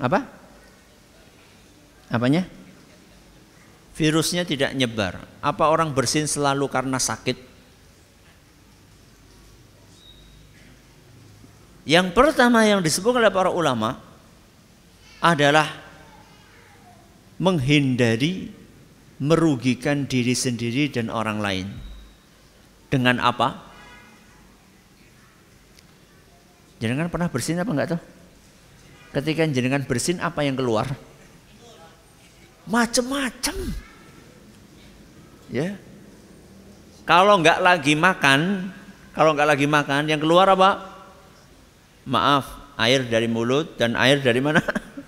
apa 0.00 0.24
apanya 2.12 2.46
virusnya 3.96 4.44
tidak 4.44 4.76
nyebar 4.76 5.22
apa 5.42 5.64
orang 5.66 5.90
bersin 5.90 6.28
selalu 6.28 6.68
karena 6.68 7.00
sakit 7.00 7.56
Yang 11.86 12.18
pertama 12.18 12.66
yang 12.66 12.82
disebut 12.82 13.14
oleh 13.14 13.30
para 13.30 13.46
ulama 13.46 14.02
adalah 15.22 15.70
menghindari 17.38 18.50
merugikan 19.22 20.02
diri 20.02 20.34
sendiri 20.34 20.90
dan 20.90 21.14
orang 21.14 21.38
lain. 21.38 21.70
Dengan 22.90 23.22
apa? 23.22 23.62
Jenengan 26.82 27.06
pernah 27.06 27.30
bersin 27.30 27.62
apa 27.62 27.70
enggak 27.70 27.88
tuh? 27.94 28.02
Ketika 29.14 29.46
jenengan 29.46 29.86
bersin 29.86 30.18
apa 30.18 30.42
yang 30.42 30.58
keluar? 30.58 30.90
Macem-macem. 32.66 33.56
Ya. 35.50 35.78
Kalau 37.06 37.38
enggak 37.38 37.62
lagi 37.62 37.94
makan, 37.94 38.70
kalau 39.14 39.34
enggak 39.34 39.50
lagi 39.54 39.66
makan, 39.70 40.10
yang 40.10 40.18
keluar 40.18 40.50
apa? 40.50 40.96
maaf 42.06 42.46
air 42.78 43.02
dari 43.02 43.26
mulut 43.26 43.74
dan 43.74 43.98
air 43.98 44.22
dari 44.22 44.38
mana? 44.38 44.62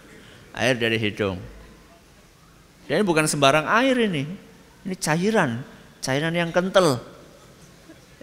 air 0.60 0.74
dari 0.74 0.98
hidung. 0.98 1.38
Dan 2.90 3.06
bukan 3.06 3.30
sembarang 3.30 3.68
air 3.68 3.94
ini. 4.02 4.26
Ini 4.82 4.96
cairan, 4.98 5.62
cairan 6.02 6.34
yang 6.34 6.50
kental. 6.50 6.98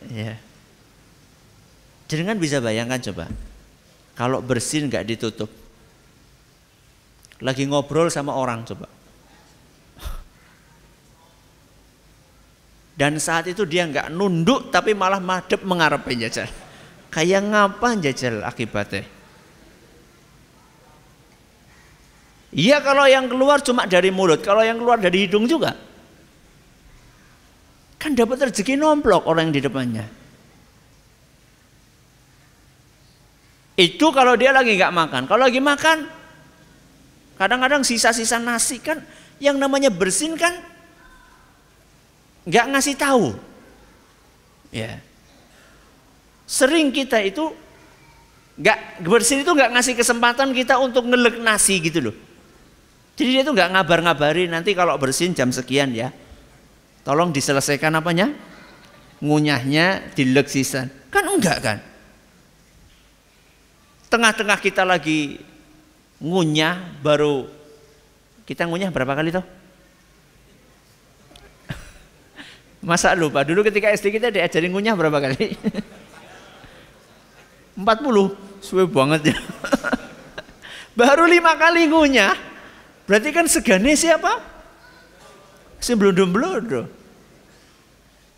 Ya. 0.09 0.35
Jangan 2.09 2.37
bisa 2.37 2.61
bayangkan 2.61 3.01
coba. 3.11 3.25
Kalau 4.17 4.41
bersin 4.41 4.89
nggak 4.89 5.05
ditutup. 5.05 5.49
Lagi 7.43 7.67
ngobrol 7.67 8.09
sama 8.09 8.33
orang 8.33 8.65
coba. 8.65 8.89
Dan 12.95 13.19
saat 13.19 13.51
itu 13.51 13.67
dia 13.67 13.83
nggak 13.83 14.07
nunduk 14.15 14.71
tapi 14.71 14.95
malah 14.95 15.19
madep 15.19 15.67
mengarepin 15.67 16.23
jajal. 16.23 16.47
Kayak 17.11 17.43
ngapa 17.51 17.99
jajal 17.99 18.43
akibatnya? 18.47 19.03
Iya 22.55 22.79
kalau 22.79 23.03
yang 23.03 23.27
keluar 23.27 23.59
cuma 23.59 23.83
dari 23.83 24.15
mulut, 24.15 24.39
kalau 24.39 24.63
yang 24.63 24.79
keluar 24.79 24.95
dari 24.95 25.27
hidung 25.27 25.43
juga. 25.43 25.75
Kan 27.99 28.15
dapat 28.15 28.47
rezeki 28.47 28.79
nomplok 28.79 29.27
orang 29.27 29.51
yang 29.51 29.55
di 29.59 29.63
depannya. 29.67 30.05
Itu 33.75 34.15
kalau 34.15 34.39
dia 34.39 34.55
lagi 34.55 34.71
nggak 34.79 34.95
makan. 34.95 35.21
Kalau 35.27 35.43
lagi 35.43 35.59
makan, 35.59 36.07
kadang-kadang 37.35 37.83
sisa-sisa 37.83 38.39
nasi 38.39 38.79
kan 38.79 39.03
yang 39.43 39.59
namanya 39.59 39.91
bersin 39.91 40.39
kan 40.39 40.74
nggak 42.45 42.65
ngasih 42.71 42.95
tahu. 42.95 43.33
Ya. 44.69 45.01
Sering 46.45 46.93
kita 46.93 47.21
itu 47.25 47.51
nggak 48.55 49.03
bersin 49.03 49.43
itu 49.43 49.51
nggak 49.51 49.73
ngasih 49.75 49.93
kesempatan 49.97 50.55
kita 50.55 50.79
untuk 50.79 51.03
ngelek 51.09 51.41
nasi 51.41 51.81
gitu 51.81 52.11
loh. 52.11 52.15
Jadi 53.15 53.29
dia 53.39 53.43
tuh 53.43 53.55
nggak 53.55 53.71
ngabar-ngabari 53.75 54.47
nanti 54.47 54.77
kalau 54.77 54.95
bersin 55.01 55.33
jam 55.33 55.49
sekian 55.49 55.91
ya. 55.91 56.13
Tolong 57.05 57.31
diselesaikan 57.31 57.93
apanya? 57.97 58.33
Ngunyahnya 59.21 60.13
dilek 60.13 60.51
sisan. 60.51 60.91
Kan 61.09 61.25
enggak 61.29 61.57
kan? 61.63 61.77
Tengah-tengah 64.11 64.59
kita 64.61 64.83
lagi 64.83 65.39
ngunyah 66.19 66.99
baru 67.03 67.47
kita 68.45 68.69
ngunyah 68.69 68.93
berapa 68.93 69.13
kali 69.17 69.33
toh? 69.33 69.45
Masa 72.85 73.17
lupa 73.17 73.41
dulu 73.41 73.65
ketika 73.65 73.89
SD 73.89 74.21
kita 74.21 74.29
diajarin 74.29 74.69
ngunyah 74.69 74.93
berapa 74.93 75.17
kali? 75.17 75.57
40 77.81 78.61
suwe 78.61 78.85
banget 78.85 79.33
ya. 79.33 79.37
baru 80.99 81.27
lima 81.27 81.59
kali 81.59 81.89
ngunyah 81.89 82.55
Berarti 83.05 83.29
kan 83.29 83.45
segane 83.45 83.93
siapa? 83.93 84.41
Si 85.77 85.93
blodo 85.93 86.25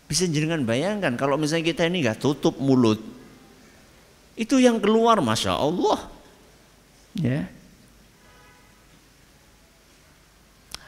Bisa 0.08 0.24
jenengan 0.28 0.64
bayangkan 0.64 1.16
kalau 1.16 1.40
misalnya 1.40 1.72
kita 1.72 1.88
ini 1.88 2.04
nggak 2.04 2.20
tutup 2.20 2.56
mulut, 2.60 3.00
itu 4.36 4.60
yang 4.60 4.80
keluar 4.80 5.20
masya 5.24 5.56
Allah. 5.56 6.08
Ya. 7.16 7.48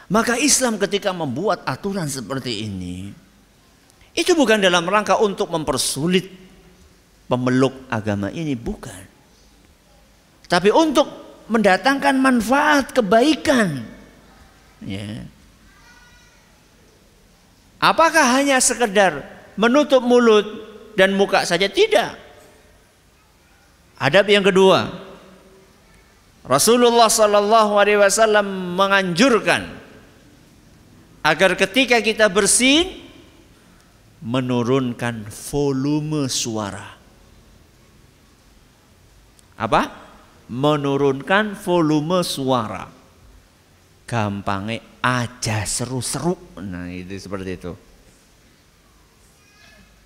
Maka 0.09 0.37
Islam 0.40 0.77
ketika 0.77 1.12
membuat 1.16 1.64
aturan 1.64 2.09
seperti 2.09 2.68
ini, 2.68 3.12
itu 4.14 4.35
bukan 4.35 4.59
dalam 4.59 4.83
rangka 4.87 5.18
untuk 5.23 5.51
mempersulit 5.55 6.27
pemeluk 7.31 7.87
agama 7.87 8.29
ini, 8.35 8.59
bukan. 8.59 9.07
Tapi 10.51 10.75
untuk 10.75 11.07
mendatangkan 11.46 12.14
manfaat 12.18 12.90
kebaikan. 12.90 13.87
Ya. 14.83 15.23
Apakah 17.79 18.37
hanya 18.38 18.59
sekedar 18.59 19.23
menutup 19.55 20.03
mulut 20.03 20.46
dan 20.99 21.14
muka 21.14 21.46
saja? 21.46 21.70
Tidak. 21.70 22.12
Adab 24.01 24.27
yang 24.27 24.42
kedua, 24.42 24.90
Rasulullah 26.44 27.07
Sallallahu 27.07 27.77
Alaihi 27.77 28.01
Wasallam 28.01 28.75
menganjurkan 28.75 29.70
agar 31.20 31.53
ketika 31.55 32.01
kita 32.01 32.27
bersin 32.33 32.96
menurunkan 34.21 35.29
volume 35.29 36.29
suara. 36.29 36.89
Apa? 39.61 40.01
menurunkan 40.51 41.55
volume 41.63 42.27
suara. 42.27 42.91
Gampangnya 44.03 44.83
aja 44.99 45.63
seru-seru. 45.63 46.35
Nah 46.59 46.91
itu 46.91 47.15
seperti 47.15 47.51
itu. 47.55 47.73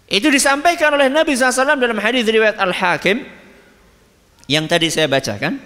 Itu 0.04 0.28
disampaikan 0.28 0.92
oleh 0.92 1.08
Nabi 1.08 1.32
SAW 1.32 1.80
dalam 1.80 1.96
hadis 1.96 2.28
riwayat 2.28 2.60
Al-Hakim 2.60 3.24
yang 4.44 4.68
tadi 4.68 4.92
saya 4.92 5.08
bacakan. 5.08 5.56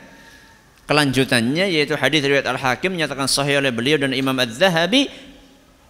Kelanjutannya 0.87 1.69
yaitu 1.69 1.99
hadis 1.99 2.23
riwayat 2.23 2.47
Al-Hakim 2.47 2.95
menyatakan 2.95 3.27
sahih 3.27 3.59
oleh 3.59 3.75
beliau 3.75 3.99
dan 3.99 4.15
Imam 4.15 4.33
Az-Zahabi 4.39 5.11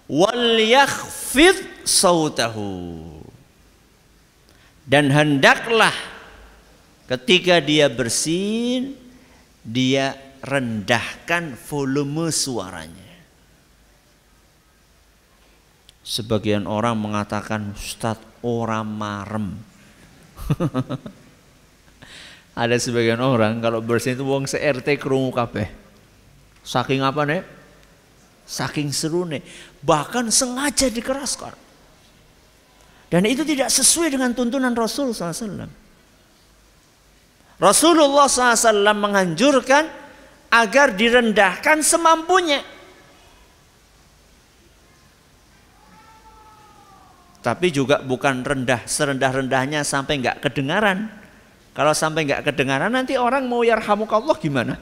wal 0.09 0.59
yakhfid 0.59 1.78
sautahu. 1.89 3.17
Dan 4.85 5.09
hendaklah 5.13 5.93
Ketika 7.09 7.57
dia 7.65 7.89
bersin, 7.89 8.93
dia 9.65 10.13
rendahkan 10.45 11.57
volume 11.57 12.29
suaranya. 12.29 13.17
Sebagian 16.05 16.69
orang 16.69 17.01
mengatakan 17.01 17.73
Ustadz 17.73 18.45
orang 18.45 18.85
marem. 18.85 19.57
Ada 22.61 22.77
sebagian 22.77 23.25
orang 23.25 23.65
kalau 23.65 23.81
bersin 23.81 24.13
itu 24.13 24.29
wong 24.29 24.45
se-RT 24.45 25.01
kerungu 25.01 25.33
kabeh. 25.33 25.73
Saking 26.61 27.01
apa 27.01 27.25
nih? 27.25 27.41
Saking 28.45 28.93
seru 28.93 29.25
nih. 29.25 29.41
Bahkan 29.81 30.29
sengaja 30.29 30.93
dikeraskan. 30.93 31.68
Dan 33.09 33.25
itu 33.25 33.41
tidak 33.41 33.73
sesuai 33.73 34.13
dengan 34.13 34.37
tuntunan 34.37 34.73
Rasul 34.77 35.17
SAW. 35.17 35.65
Rasulullah 37.59 38.29
SAW 38.29 38.93
menganjurkan 38.95 39.89
agar 40.53 40.93
direndahkan 40.93 41.81
semampunya. 41.81 42.61
Tapi 47.41 47.73
juga 47.73 48.05
bukan 48.05 48.45
rendah 48.45 48.85
serendah-rendahnya 48.85 49.81
sampai 49.81 50.21
nggak 50.21 50.45
kedengaran. 50.45 51.09
Kalau 51.73 51.97
sampai 51.97 52.29
nggak 52.29 52.45
kedengaran 52.53 52.93
nanti 52.93 53.17
orang 53.17 53.49
mau 53.49 53.65
yarhamukallah 53.65 54.37
gimana? 54.37 54.77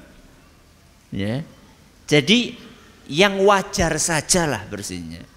Ya. 1.15 1.47
Jadi 2.11 2.59
yang 3.07 3.39
wajar 3.47 3.95
sajalah 4.03 4.67
bersihnya. 4.67 5.36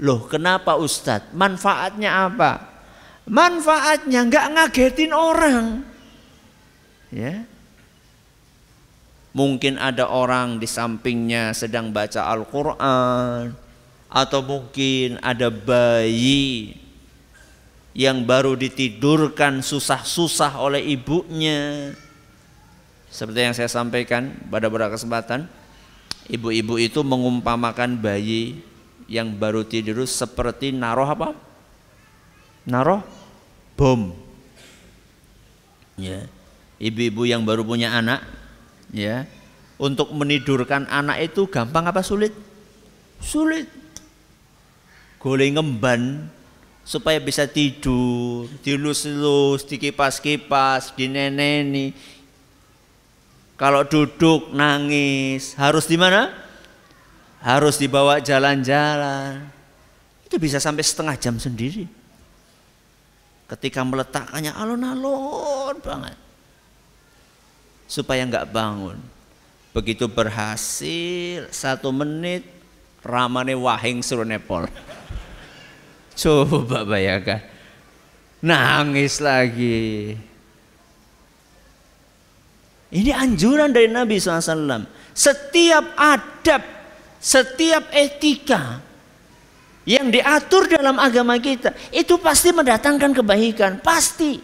Loh 0.00 0.24
kenapa 0.24 0.80
Ustadz? 0.80 1.36
Manfaatnya 1.36 2.26
apa? 2.32 2.70
manfaatnya 3.30 4.26
nggak 4.26 4.46
ngagetin 4.58 5.12
orang. 5.14 5.86
Ya. 7.14 7.46
Mungkin 9.30 9.78
ada 9.78 10.10
orang 10.10 10.58
di 10.58 10.66
sampingnya 10.66 11.54
sedang 11.54 11.94
baca 11.94 12.26
Al-Qur'an 12.26 13.54
atau 14.10 14.40
mungkin 14.42 15.22
ada 15.22 15.54
bayi 15.54 16.74
yang 17.94 18.26
baru 18.26 18.58
ditidurkan 18.58 19.62
susah-susah 19.62 20.58
oleh 20.58 20.82
ibunya. 20.82 21.94
Seperti 23.06 23.38
yang 23.38 23.54
saya 23.54 23.70
sampaikan 23.70 24.34
pada 24.50 24.66
beberapa 24.66 24.98
kesempatan, 24.98 25.46
ibu-ibu 26.26 26.78
itu 26.82 27.02
mengumpamakan 27.06 28.02
bayi 28.02 28.58
yang 29.10 29.34
baru 29.34 29.66
tidur 29.66 30.06
seperti 30.06 30.70
naruh 30.70 31.10
apa? 31.10 31.34
Naruh 32.62 33.02
bom. 33.74 34.14
Ya. 35.98 36.30
Ibu-ibu 36.80 37.28
yang 37.28 37.44
baru 37.44 37.60
punya 37.60 37.92
anak, 37.92 38.24
ya, 38.88 39.28
untuk 39.76 40.16
menidurkan 40.16 40.88
anak 40.88 41.28
itu 41.28 41.44
gampang 41.44 41.84
apa 41.84 42.00
sulit? 42.00 42.32
Sulit. 43.20 43.68
Goleng 45.20 45.60
ngemban 45.60 46.24
supaya 46.80 47.20
bisa 47.20 47.44
tidur, 47.44 48.48
dilus-lus, 48.64 49.68
dikipas-kipas, 49.68 50.96
dineneni. 50.96 51.92
Kalau 53.60 53.84
duduk 53.84 54.56
nangis, 54.56 55.52
harus 55.60 55.84
di 55.84 56.00
mana? 56.00 56.32
Harus 57.40 57.80
dibawa 57.80 58.20
jalan-jalan. 58.20 59.40
Itu 60.28 60.36
bisa 60.36 60.60
sampai 60.60 60.84
setengah 60.84 61.16
jam 61.16 61.40
sendiri. 61.40 61.88
Ketika 63.48 63.82
meletakkannya 63.82 64.52
alon-alon 64.54 65.76
banget. 65.82 66.16
Supaya 67.90 68.22
nggak 68.28 68.52
bangun. 68.54 69.00
Begitu 69.74 70.06
berhasil 70.06 71.50
satu 71.50 71.90
menit 71.90 72.46
ramane 73.02 73.56
wahing 73.56 74.04
suruh 74.04 74.28
nepol. 74.28 74.68
Coba 76.20 76.84
bayangkan. 76.86 77.42
Nangis 78.40 79.20
lagi. 79.20 80.16
Ini 82.90 83.10
anjuran 83.14 83.70
dari 83.70 83.86
Nabi 83.86 84.18
SAW 84.18 84.82
setiap 85.14 85.94
adab 85.94 86.79
setiap 87.20 87.92
etika 87.92 88.80
yang 89.84 90.08
diatur 90.08 90.66
dalam 90.66 90.96
agama 90.96 91.36
kita 91.36 91.76
itu 91.92 92.16
pasti 92.16 92.50
mendatangkan 92.50 93.12
kebaikan, 93.12 93.72
pasti. 93.84 94.40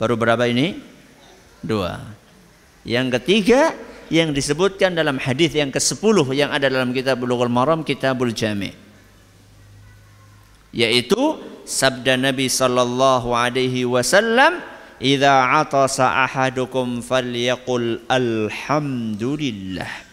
Baru 0.00 0.18
berapa 0.18 0.42
ini? 0.50 0.74
Dua. 1.62 1.94
Yang 2.82 3.22
ketiga 3.22 3.70
yang 4.10 4.34
disebutkan 4.34 4.98
dalam 4.98 5.22
hadis 5.22 5.54
yang 5.54 5.70
ke-10 5.70 6.34
yang 6.34 6.50
ada 6.50 6.66
dalam 6.66 6.90
kitab 6.90 7.22
Bulughul 7.22 7.52
Maram, 7.52 7.86
Kitabul 7.86 8.34
Jami. 8.34 8.82
yaitu 10.72 11.36
sabda 11.68 12.16
Nabi 12.16 12.48
sallallahu 12.48 13.36
alaihi 13.36 13.84
wasallam 13.84 14.64
idza 14.98 15.60
atasa 15.60 16.24
ahadukum 16.24 17.04
falyaqul 17.04 18.00
alhamdulillah 18.08 20.11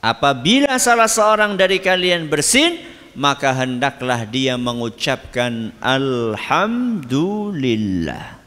apabila 0.00 0.78
salah 0.80 1.08
seorang 1.08 1.56
dari 1.56 1.80
kalian 1.80 2.28
bersin 2.28 2.78
maka 3.14 3.52
hendaklah 3.52 4.26
dia 4.26 4.56
mengucapkan 4.56 5.72
alhamdulillah 5.80 8.40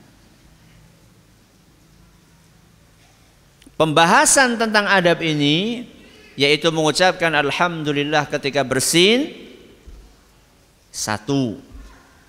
Pembahasan 3.73 4.61
tentang 4.61 4.85
adab 4.85 5.25
ini 5.25 5.89
yaitu 6.37 6.69
mengucapkan 6.69 7.33
alhamdulillah 7.33 8.29
ketika 8.29 8.61
bersin 8.61 9.33
satu 10.93 11.57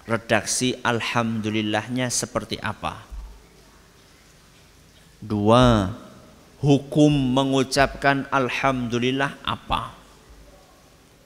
redaksi 0.08 0.72
alhamdulillahnya 0.80 2.08
seperti 2.08 2.56
apa? 2.58 3.04
Dua, 5.20 5.92
hukum 6.64 7.12
mengucapkan 7.12 8.24
alhamdulillah 8.32 9.36
apa? 9.44 9.92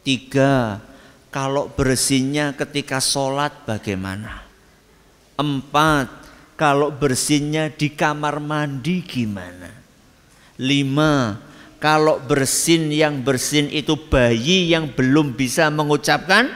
Tiga, 0.03 0.83
kalau 1.31 1.71
bersinnya 1.71 2.59
ketika 2.59 2.99
sholat 2.99 3.55
bagaimana? 3.63 4.43
Empat, 5.39 6.11
kalau 6.59 6.91
bersinnya 6.91 7.71
di 7.71 7.95
kamar 7.95 8.43
mandi 8.43 9.07
gimana? 9.07 9.71
Lima, 10.59 11.39
kalau 11.79 12.19
bersin 12.19 12.91
yang 12.91 13.23
bersin 13.23 13.71
itu 13.71 13.95
bayi 13.95 14.75
yang 14.75 14.91
belum 14.91 15.39
bisa 15.39 15.71
mengucapkan 15.71 16.51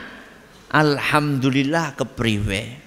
Alhamdulillah 0.73 1.93
kepriwe. 2.01 2.81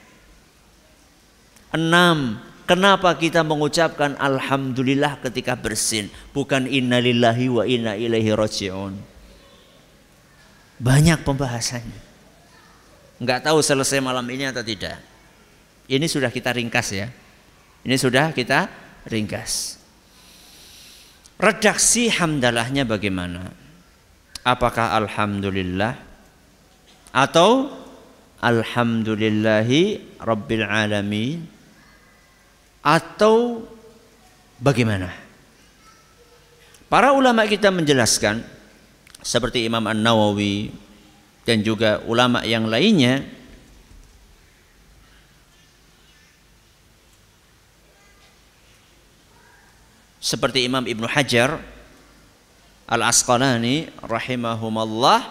Enam, 1.69 2.41
kenapa 2.65 3.13
kita 3.15 3.41
mengucapkan 3.45 4.17
Alhamdulillah 4.19 5.21
ketika 5.23 5.55
bersin? 5.55 6.11
Bukan 6.33 6.67
innalillahi 6.67 7.45
wa 7.49 7.63
inna 7.65 7.93
ilaihi 7.95 8.35
raji'un. 8.35 8.93
Banyak 10.81 11.23
pembahasannya. 11.23 12.01
Enggak 13.21 13.47
tahu 13.47 13.63
selesai 13.63 14.03
malam 14.03 14.27
ini 14.27 14.49
atau 14.51 14.59
tidak. 14.59 14.99
Ini 15.87 16.03
sudah 16.09 16.27
kita 16.33 16.51
ringkas 16.51 16.91
ya. 16.91 17.07
Ini 17.85 17.95
sudah 17.95 18.35
kita 18.35 18.67
ringkas. 19.07 19.79
Redaksi 21.39 22.11
hamdalahnya 22.11 22.83
bagaimana? 22.83 23.53
Apakah 24.43 24.97
alhamdulillah 24.99 25.95
atau 27.15 27.71
alhamdulillahi 28.43 30.19
rabbil 30.19 30.65
alamin 30.67 31.54
atau 32.85 33.65
bagaimana? 34.61 35.09
Para 36.85 37.17
ulama 37.17 37.49
kita 37.49 37.73
menjelaskan 37.73 38.45
seperti 39.25 39.65
Imam 39.65 39.81
An-Nawawi 39.81 40.69
dan 41.49 41.65
juga 41.65 41.97
ulama 42.05 42.45
yang 42.45 42.69
lainnya 42.69 43.25
seperti 50.21 50.69
Imam 50.69 50.85
Ibnu 50.85 51.09
Hajar 51.09 51.57
Al-Asqalani 52.85 53.89
rahimahumallah 54.05 55.25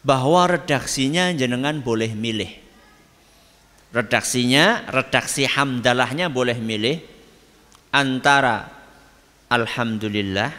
bahwa 0.00 0.48
redaksinya 0.48 1.36
jenengan 1.36 1.84
boleh 1.84 2.16
milih. 2.16 2.69
Redaksinya, 3.90 4.86
redaksi 4.86 5.50
hamdalahnya 5.50 6.30
boleh 6.30 6.54
milih 6.62 7.02
antara 7.90 8.70
alhamdulillah 9.50 10.54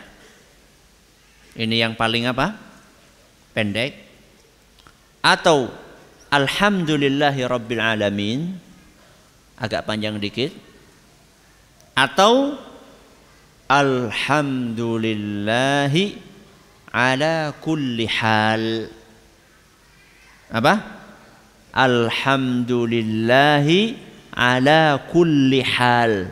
ini 1.55 1.79
yang 1.79 1.95
paling 1.95 2.27
apa? 2.27 2.59
pendek 3.55 3.95
atau 5.23 5.71
alhamdulillahi 6.31 7.47
rabbil 7.47 7.83
alamin 7.83 8.51
agak 9.59 9.87
panjang 9.87 10.19
dikit 10.19 10.51
atau 11.95 12.59
Alhamdulillahi 13.71 16.19
ala 16.91 17.55
kulli 17.63 18.03
hal. 18.03 18.91
Apa? 20.51 21.00
Alhamdulillahi 21.71 23.95
ala 24.35 24.99
kulli 25.11 25.63
hal. 25.63 26.27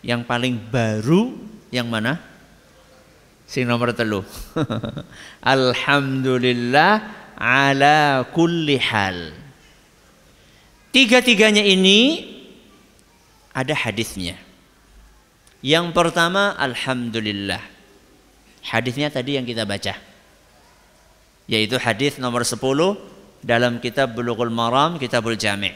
Yang 0.00 0.24
paling 0.24 0.56
baru 0.72 1.36
yang 1.68 1.92
mana? 1.92 2.16
Sing 3.44 3.68
nomor 3.68 3.92
telu. 3.92 4.24
Alhamdulillah 5.44 7.04
ala 7.36 8.24
kulli 8.32 8.80
hal. 8.80 9.36
Tiga-tiganya 10.90 11.62
ini 11.62 12.26
ada 13.54 13.74
hadisnya. 13.74 14.34
Yang 15.60 15.92
pertama 15.92 16.56
alhamdulillah. 16.56 17.60
Hadisnya 18.64 19.12
tadi 19.12 19.36
yang 19.36 19.44
kita 19.44 19.68
baca. 19.68 20.09
Yaitu 21.50 21.82
hadis 21.82 22.22
nomor 22.22 22.46
10 22.46 22.62
dalam 23.42 23.82
kitab 23.82 24.14
Bulughul 24.14 24.54
Maram, 24.54 25.02
Kitabul 25.02 25.34
Jami'. 25.34 25.74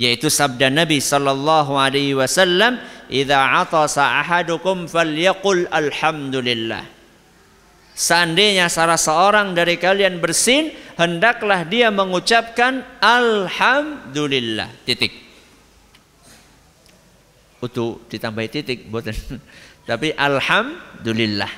Yaitu 0.00 0.32
sabda 0.32 0.72
Nabi 0.72 0.98
sallallahu 0.98 1.76
alaihi 1.76 2.16
wasallam, 2.16 2.80
"Idza 3.12 3.36
atasa 3.60 4.24
ahadukum 4.24 4.88
falyaqul 4.88 5.68
alhamdulillah." 5.68 6.88
Seandainya 7.94 8.66
salah 8.72 8.98
seorang 8.98 9.54
dari 9.54 9.78
kalian 9.78 10.18
bersin, 10.18 10.74
hendaklah 10.98 11.62
dia 11.62 11.94
mengucapkan 11.94 12.82
alhamdulillah. 12.98 14.66
Titik 14.82 15.24
utuh 17.64 17.96
ditambah 18.12 18.44
titik 18.52 18.92
buatan 18.92 19.16
tapi 19.88 20.12
alhamdulillah 20.12 21.48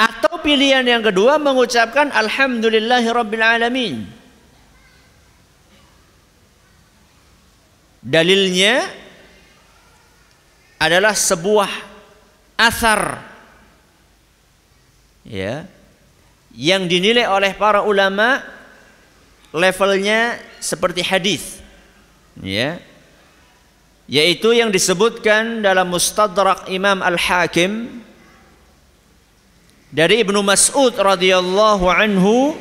atau 0.00 0.40
pilihan 0.40 0.80
yang 0.80 1.04
kedua 1.04 1.36
mengucapkan 1.36 2.08
alhamdulillahirabbil 2.08 3.44
alamin. 3.44 4.08
Dalilnya 8.00 8.88
adalah 10.80 11.12
sebuah 11.12 11.68
asar 12.56 13.20
ya 15.28 15.68
yang 16.56 16.88
dinilai 16.88 17.28
oleh 17.28 17.52
para 17.52 17.84
ulama 17.84 18.40
levelnya 19.52 20.40
seperti 20.64 21.04
hadis 21.04 21.60
ya 22.40 22.80
yaitu 24.08 24.56
yang 24.56 24.72
disebutkan 24.72 25.60
dalam 25.60 25.92
Mustadrak 25.92 26.72
Imam 26.72 27.04
Al-Hakim 27.04 28.00
dari 29.90 30.22
Ibnu 30.22 30.38
Mas'ud 30.42 30.94
radhiyallahu 30.94 31.90
anhu 31.90 32.54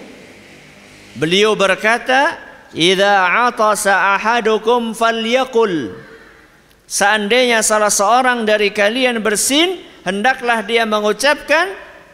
beliau 1.18 1.56
berkata 1.58 2.38
idza 2.74 3.48
atasa 3.50 4.14
ahadukum 4.18 4.94
falyaqul 4.98 5.92
seandainya 6.90 7.62
salah 7.66 7.90
seorang 7.94 8.46
dari 8.46 8.72
kalian 8.74 9.22
bersin 9.22 9.78
hendaklah 10.06 10.64
dia 10.66 10.86
mengucapkan 10.90 11.68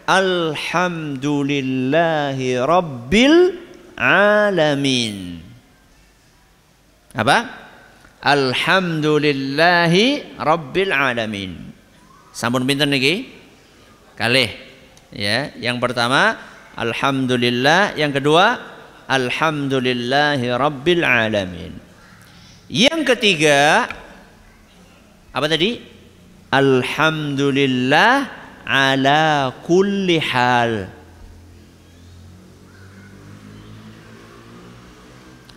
alhamdulillahi 0.08 2.60
rabbil 2.64 3.52
alamin 4.00 5.40
apa 7.16 7.66
Alhamdulillahi 8.26 10.42
Rabbil 10.42 10.90
Alamin. 10.90 11.62
Sampun 12.34 12.66
pinten 12.66 12.90
niki? 12.90 13.30
Kalih. 14.18 14.65
Ya, 15.16 15.56
yang 15.56 15.80
pertama 15.80 16.36
Alhamdulillah, 16.76 17.96
yang 17.96 18.12
kedua 18.12 18.60
Alhamdulillahi 19.08 20.52
Rabbil 20.52 21.08
Alamin. 21.08 21.72
Yang 22.68 23.16
ketiga 23.16 23.88
apa 25.32 25.48
tadi? 25.48 25.80
Alhamdulillah 26.52 28.28
ala 28.68 29.56
kulli 29.64 30.20
hal. 30.20 30.92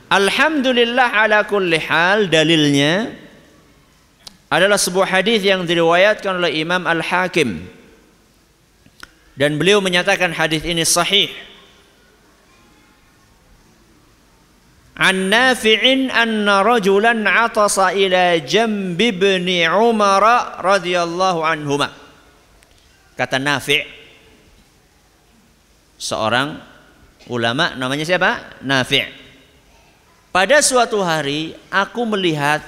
Alhamdulillah 0.09 1.09
ala 1.13 1.43
kulli 1.51 1.83
hal 1.83 2.31
dalilnya 2.31 3.11
adalah 4.49 4.79
sebuah 4.79 5.19
hadis 5.19 5.43
yang 5.43 5.67
diriwayatkan 5.67 6.41
oleh 6.41 6.63
Imam 6.63 6.87
Al-Hakim 6.87 7.78
Dan 9.39 9.55
beliau 9.55 9.79
menyatakan 9.79 10.35
hadis 10.35 10.67
ini 10.67 10.83
sahih. 10.83 11.31
An 14.99 15.31
Nafi'in 15.31 16.11
anna 16.11 16.67
rajulan 16.67 17.23
atasa 17.23 17.95
ila 17.95 18.35
jambi 18.43 19.15
ibni 19.15 19.63
Umar 19.71 20.59
radhiyallahu 20.59 21.47
anhuma. 21.47 21.95
Kata 23.15 23.39
Nafi' 23.39 23.87
seorang 25.95 26.59
ulama 27.31 27.79
namanya 27.79 28.03
siapa? 28.03 28.59
Nafi'. 28.67 29.07
Pada 30.35 30.59
suatu 30.67 30.99
hari 30.99 31.55
aku 31.71 32.03
melihat 32.11 32.67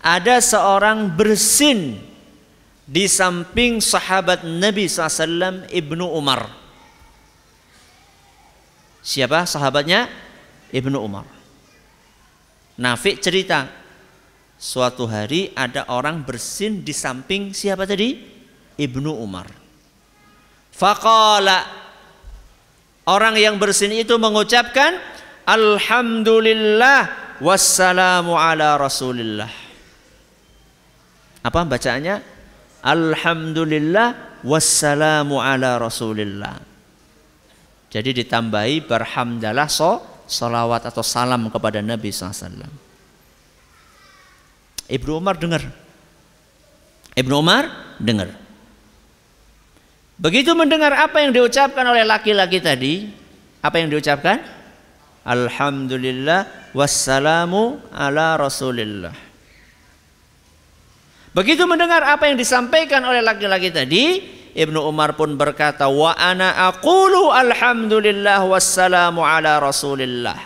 ada 0.00 0.40
seorang 0.40 1.12
bersin 1.12 2.05
di 2.86 3.10
samping 3.10 3.82
sahabat 3.82 4.46
Nabi 4.46 4.86
SAW 4.86 5.66
Ibnu 5.66 6.06
Umar. 6.06 6.46
Siapa 9.02 9.42
sahabatnya? 9.42 10.06
Ibnu 10.70 10.98
Umar. 11.02 11.26
Nafik 12.78 13.18
cerita, 13.18 13.66
suatu 14.54 15.10
hari 15.10 15.50
ada 15.58 15.90
orang 15.90 16.22
bersin 16.22 16.86
di 16.86 16.94
samping 16.94 17.50
siapa 17.50 17.86
tadi? 17.86 18.22
Ibnu 18.78 19.18
Umar. 19.18 19.50
Faqala 20.70 21.66
orang 23.08 23.34
yang 23.34 23.56
bersin 23.58 23.94
itu 23.96 24.14
mengucapkan 24.20 25.00
Alhamdulillah 25.46 27.06
wassalamu 27.38 28.34
ala 28.34 28.74
rasulillah. 28.74 29.48
Apa 31.46 31.62
bacaannya? 31.62 32.35
Alhamdulillah 32.86 34.38
wassalamu 34.46 35.42
ala 35.42 35.74
rasulillah. 35.82 36.62
Jadi 37.90 38.22
ditambahi 38.22 38.86
berhamdalah 38.86 39.66
so, 39.66 39.98
salawat 40.30 40.86
atau 40.86 41.02
salam 41.02 41.50
kepada 41.50 41.82
Nabi 41.82 42.14
SAW. 42.14 42.70
Ibnu 44.86 45.10
Umar 45.18 45.34
dengar. 45.34 45.66
Ibnu 47.18 47.34
Umar 47.42 47.96
dengar. 47.98 48.30
Begitu 50.16 50.54
mendengar 50.54 50.94
apa 50.94 51.26
yang 51.26 51.34
diucapkan 51.34 51.82
oleh 51.82 52.06
laki-laki 52.06 52.62
tadi, 52.62 53.10
apa 53.60 53.82
yang 53.82 53.90
diucapkan? 53.90 54.40
Alhamdulillah 55.26 56.70
wassalamu 56.70 57.82
ala 57.90 58.38
rasulillah. 58.38 59.25
Begitu 61.36 61.68
mendengar 61.68 62.00
apa 62.00 62.32
yang 62.32 62.40
disampaikan 62.40 63.04
oleh 63.04 63.20
laki-laki 63.20 63.68
tadi, 63.68 64.24
Ibnu 64.56 64.80
Umar 64.88 65.20
pun 65.20 65.36
berkata, 65.36 65.84
"Wa 65.84 66.16
ana 66.16 66.64
aqulu 66.72 67.28
alhamdulillah 67.28 68.40
wassalamu 68.48 69.20
ala 69.20 69.60
Rasulillah." 69.60 70.40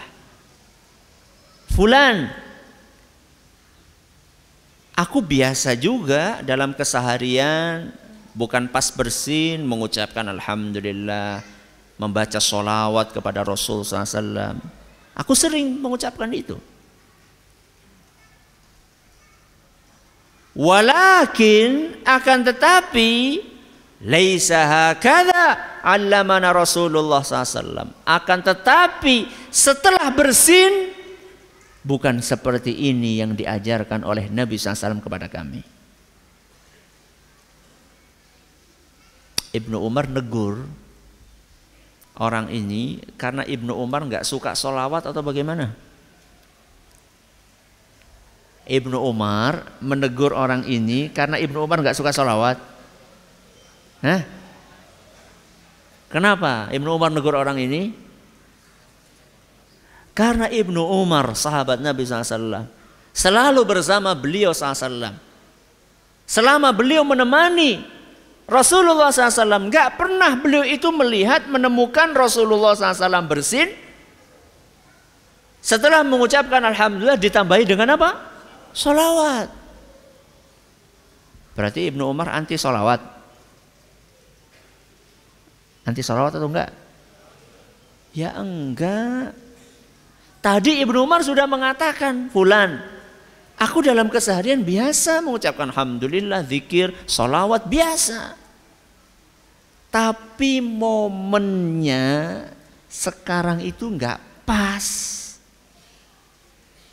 Fulan, 1.71 2.27
aku 4.99 5.23
biasa 5.23 5.79
juga 5.79 6.43
dalam 6.43 6.75
keseharian 6.75 7.95
bukan 8.35 8.67
pas 8.67 8.91
bersin 8.91 9.63
mengucapkan 9.63 10.27
alhamdulillah, 10.27 11.47
membaca 12.03 12.43
solawat 12.43 13.15
kepada 13.15 13.47
Rasul 13.47 13.87
SAW. 13.87 14.59
Aku 15.15 15.39
sering 15.39 15.71
mengucapkan 15.79 16.27
itu. 16.35 16.59
Walakin 20.55 22.03
akan 22.03 22.39
tetapi 22.43 23.11
Laisa 24.01 24.65
hakadha 24.65 25.77
allamana 25.85 26.57
Rasulullah 26.57 27.21
SAW. 27.21 27.93
Akan 28.09 28.41
tetapi 28.41 29.29
setelah 29.53 30.09
bersin 30.09 30.97
bukan 31.85 32.25
seperti 32.25 32.73
ini 32.73 33.21
yang 33.21 33.37
diajarkan 33.37 34.01
oleh 34.09 34.33
Nabi 34.33 34.57
SAW 34.57 35.05
kepada 35.05 35.29
kami. 35.29 35.61
Ibnu 39.53 39.77
Umar 39.85 40.09
negur 40.09 40.65
orang 42.17 42.49
ini 42.49 43.05
karena 43.21 43.45
Ibnu 43.45 43.77
Umar 43.77 44.09
nggak 44.09 44.25
suka 44.25 44.57
solawat 44.57 45.13
atau 45.13 45.21
bagaimana? 45.21 45.77
Ibnu 48.69 48.97
Umar 49.01 49.77
menegur 49.81 50.37
orang 50.37 50.65
ini 50.69 51.09
karena 51.13 51.41
Ibnu 51.41 51.65
Umar 51.65 51.81
nggak 51.81 51.97
suka 51.97 52.13
solawat. 52.13 52.61
Hah? 54.05 54.23
Kenapa 56.11 56.67
Ibnu 56.75 56.91
Umar 56.91 57.15
negur 57.15 57.39
orang 57.39 57.57
ini? 57.63 57.95
Karena 60.11 60.51
Ibnu 60.51 60.83
Umar 60.83 61.39
sahabat 61.39 61.79
Nabi 61.79 62.03
SAW 62.03 62.67
selalu 63.15 63.63
bersama 63.63 64.13
beliau 64.13 64.51
SAW. 64.51 65.15
Selama 66.27 66.71
beliau 66.71 67.03
menemani 67.03 67.83
Rasulullah 68.51 69.15
SAW, 69.15 69.71
nggak 69.71 69.99
pernah 69.99 70.35
beliau 70.35 70.67
itu 70.67 70.91
melihat 70.91 71.47
menemukan 71.47 72.11
Rasulullah 72.15 72.75
SAW 72.75 73.27
bersin. 73.27 73.71
Setelah 75.63 76.03
mengucapkan 76.03 76.59
Alhamdulillah 76.63 77.19
ditambahi 77.19 77.67
dengan 77.67 77.95
apa? 77.95 78.30
Salawat. 78.71 79.49
Berarti 81.55 81.91
Ibnu 81.91 82.09
Umar 82.09 82.33
anti 82.33 82.57
salawat. 82.57 83.03
Anti 85.85 86.01
salawat 86.01 86.39
atau 86.39 86.49
enggak? 86.49 86.71
Ya 88.17 88.33
enggak. 88.39 89.37
Tadi 90.41 90.81
Ibnu 90.81 91.05
Umar 91.05 91.21
sudah 91.21 91.45
mengatakan, 91.45 92.33
Fulan, 92.33 92.81
aku 93.61 93.85
dalam 93.85 94.09
keseharian 94.09 94.65
biasa 94.65 95.21
mengucapkan 95.21 95.69
Alhamdulillah, 95.69 96.49
zikir, 96.49 96.97
salawat 97.05 97.69
biasa. 97.69 98.41
Tapi 99.93 100.65
momennya 100.65 102.47
sekarang 102.89 103.61
itu 103.61 103.91
enggak 103.91 104.17
pas. 104.49 105.20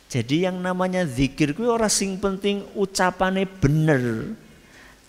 Jadi 0.08 0.48
yang 0.48 0.56
namanya 0.64 1.04
zikir 1.04 1.52
itu 1.52 1.68
orang 1.68 1.92
sing 1.92 2.16
penting 2.16 2.64
ucapannya 2.72 3.44
bener. 3.44 4.32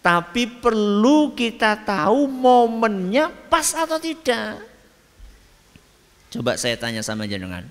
Tapi 0.04 0.48
perlu 0.60 1.32
kita 1.36 1.80
tahu 1.88 2.28
momennya 2.28 3.32
pas 3.48 3.72
atau 3.76 3.96
tidak. 3.96 4.60
Coba 6.30 6.60
saya 6.60 6.76
tanya 6.76 7.00
sama 7.00 7.24
jenengan. 7.28 7.64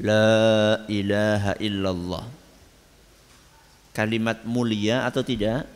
La 0.00 0.84
ilaha 0.88 1.52
illallah. 1.60 2.24
Kalimat 3.92 4.40
mulia 4.48 5.04
atau 5.04 5.20
tidak? 5.20 5.68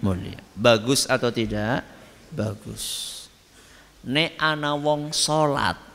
Mulia. 0.00 0.40
Bagus 0.56 1.06
atau 1.06 1.30
tidak? 1.30 1.86
Bagus. 2.32 3.16
Ne 4.00 4.32
ana 4.40 4.74
wong 4.74 5.12
salat. 5.12 5.89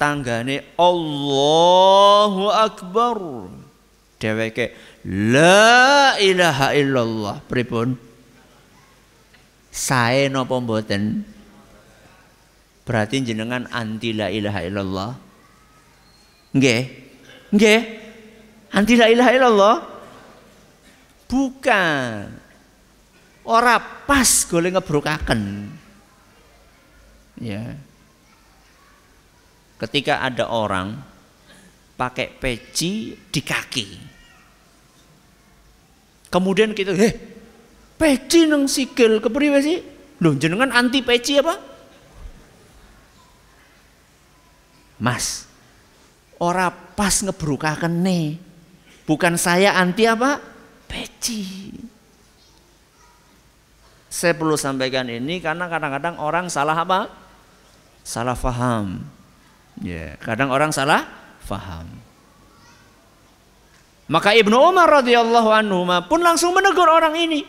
Tanggane 0.00 0.64
Allahu 0.80 2.48
Akbar. 2.48 3.20
Dheweke 4.16 4.72
La 5.04 6.16
ilaha 6.16 6.72
illallah. 6.72 7.44
Pripun? 7.44 8.00
Sae 9.68 10.32
napa 10.32 10.56
mboten? 10.56 11.20
Berarti 12.88 13.20
jenengan 13.20 13.68
anti 13.68 14.16
la 14.16 14.32
ilaha 14.32 14.60
illallah. 14.64 15.10
Nggih. 16.56 16.82
Nggih. 17.52 17.80
Anti 18.72 18.94
la 18.96 19.06
ilaha 19.12 19.30
illallah? 19.36 19.76
Bukan. 21.28 22.24
Ora 23.44 23.76
pas 24.08 24.48
golek 24.48 24.80
ngebrokaken. 24.80 25.70
Ya. 27.40 27.89
Ketika 29.80 30.20
ada 30.20 30.52
orang 30.52 30.92
pakai 31.96 32.28
peci 32.32 33.16
di 33.16 33.40
kaki. 33.40 33.88
Kemudian 36.28 36.76
kita, 36.76 36.92
heh, 36.92 37.16
peci 37.96 38.44
nang 38.44 38.68
sikil 38.68 39.24
kepriwe 39.24 39.58
sih? 39.64 39.78
Loh 40.20 40.36
jenengan 40.36 40.68
anti 40.72 41.00
peci 41.00 41.40
apa? 41.40 41.56
Mas, 45.00 45.48
ora 46.36 46.68
pas 46.68 47.24
ngebrukaken 47.24 48.04
nih. 48.04 48.36
Bukan 49.08 49.40
saya 49.40 49.80
anti 49.80 50.04
apa? 50.04 50.40
Peci. 50.84 51.72
Saya 54.12 54.36
perlu 54.36 54.60
sampaikan 54.60 55.08
ini 55.08 55.40
karena 55.40 55.72
kadang-kadang 55.72 56.20
orang 56.20 56.52
salah 56.52 56.76
apa? 56.76 57.08
Salah 58.04 58.36
faham. 58.36 59.19
Ya, 59.80 60.20
kadang 60.20 60.52
orang 60.52 60.70
salah 60.76 61.08
faham. 61.44 61.88
Maka 64.10 64.34
Ibnu 64.34 64.52
Umar 64.58 64.90
radhiyallahu 65.00 65.48
anhu 65.54 65.86
pun 66.10 66.20
langsung 66.20 66.52
menegur 66.52 66.90
orang 66.90 67.14
ini. 67.16 67.46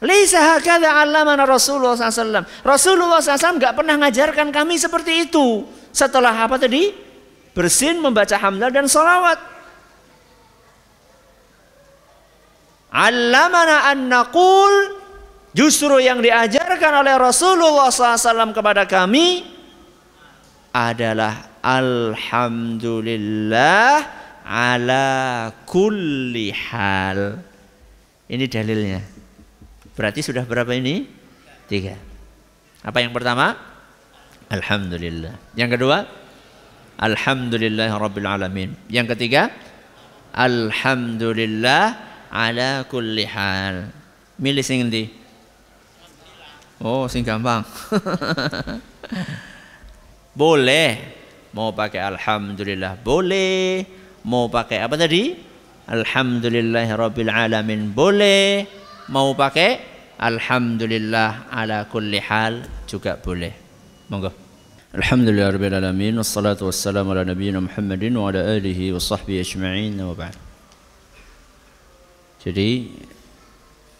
Lisa 0.00 0.54
hakadha 0.54 1.02
allamana 1.02 1.48
Rasulullah 1.48 1.96
SAW. 1.96 2.46
Rasulullah 2.62 3.18
SAW 3.18 3.58
nggak 3.58 3.74
pernah 3.74 3.96
ngajarkan 4.06 4.54
kami 4.54 4.76
seperti 4.78 5.26
itu. 5.28 5.66
Setelah 5.90 6.36
apa 6.36 6.60
tadi? 6.60 6.92
Bersin, 7.56 7.98
membaca 7.98 8.36
hamdal 8.36 8.68
dan 8.68 8.86
salawat. 8.86 9.40
Allamana 12.92 13.90
an 13.92 14.08
naqul 14.08 14.72
justru 15.56 15.98
yang 16.00 16.20
diajarkan 16.20 17.02
oleh 17.02 17.16
Rasulullah 17.18 17.88
SAW 17.90 18.52
kepada 18.52 18.84
kami 18.86 19.55
adalah 20.76 21.64
Alhamdulillah 21.64 24.04
ala 24.44 25.08
kulli 25.64 26.52
hal. 26.52 27.40
Ini 28.28 28.44
dalilnya. 28.44 29.00
Berarti 29.96 30.20
sudah 30.20 30.44
berapa 30.44 30.76
ini? 30.76 31.08
Tiga. 31.64 31.96
Apa 32.84 33.00
yang 33.00 33.16
pertama? 33.16 33.56
Alhamdulillah. 34.52 35.56
Yang 35.56 35.80
kedua? 35.80 36.04
Alhamdulillah 37.00 37.96
Rabbil 37.96 38.28
Alamin. 38.28 38.76
Yang 38.92 39.16
ketiga? 39.16 39.48
Alhamdulillah 40.36 41.96
ala 42.28 42.84
kulli 42.84 43.24
hal. 43.24 43.88
Milih 44.36 44.60
sing? 44.60 44.84
Oh, 46.84 47.08
sing 47.08 47.24
gampang. 47.24 47.64
boleh. 50.36 51.16
Mau 51.56 51.72
pakai 51.72 52.04
alhamdulillah 52.04 53.00
boleh. 53.00 53.80
Mau 54.28 54.52
pakai 54.52 54.84
apa 54.84 55.00
tadi? 55.00 55.32
Alhamdulillah 55.88 56.84
Rabbil 56.98 57.32
Alamin 57.32 57.94
boleh 57.94 58.68
mau 59.10 59.34
pakai 59.38 59.78
alhamdulillah 60.18 61.46
ala 61.50 61.86
kulli 61.86 62.18
hal 62.18 62.66
juga 62.90 63.14
boleh 63.14 63.54
monggo 64.10 64.34
alhamdulillah 64.90 65.54
rabbil 65.54 65.76
alamin 65.78 66.14
wassalatu 66.18 66.66
wassalamu 66.66 67.14
ala 67.14 67.22
nabiyyina 67.22 67.62
muhammadin 67.62 68.10
wa 68.18 68.34
ala 68.34 68.42
alihi 68.58 68.90
wa 68.90 68.98
sahbihi 68.98 69.38
ajma'in 69.46 69.94
wa 70.02 70.14
ba'd 70.18 70.34
jadi 72.42 72.90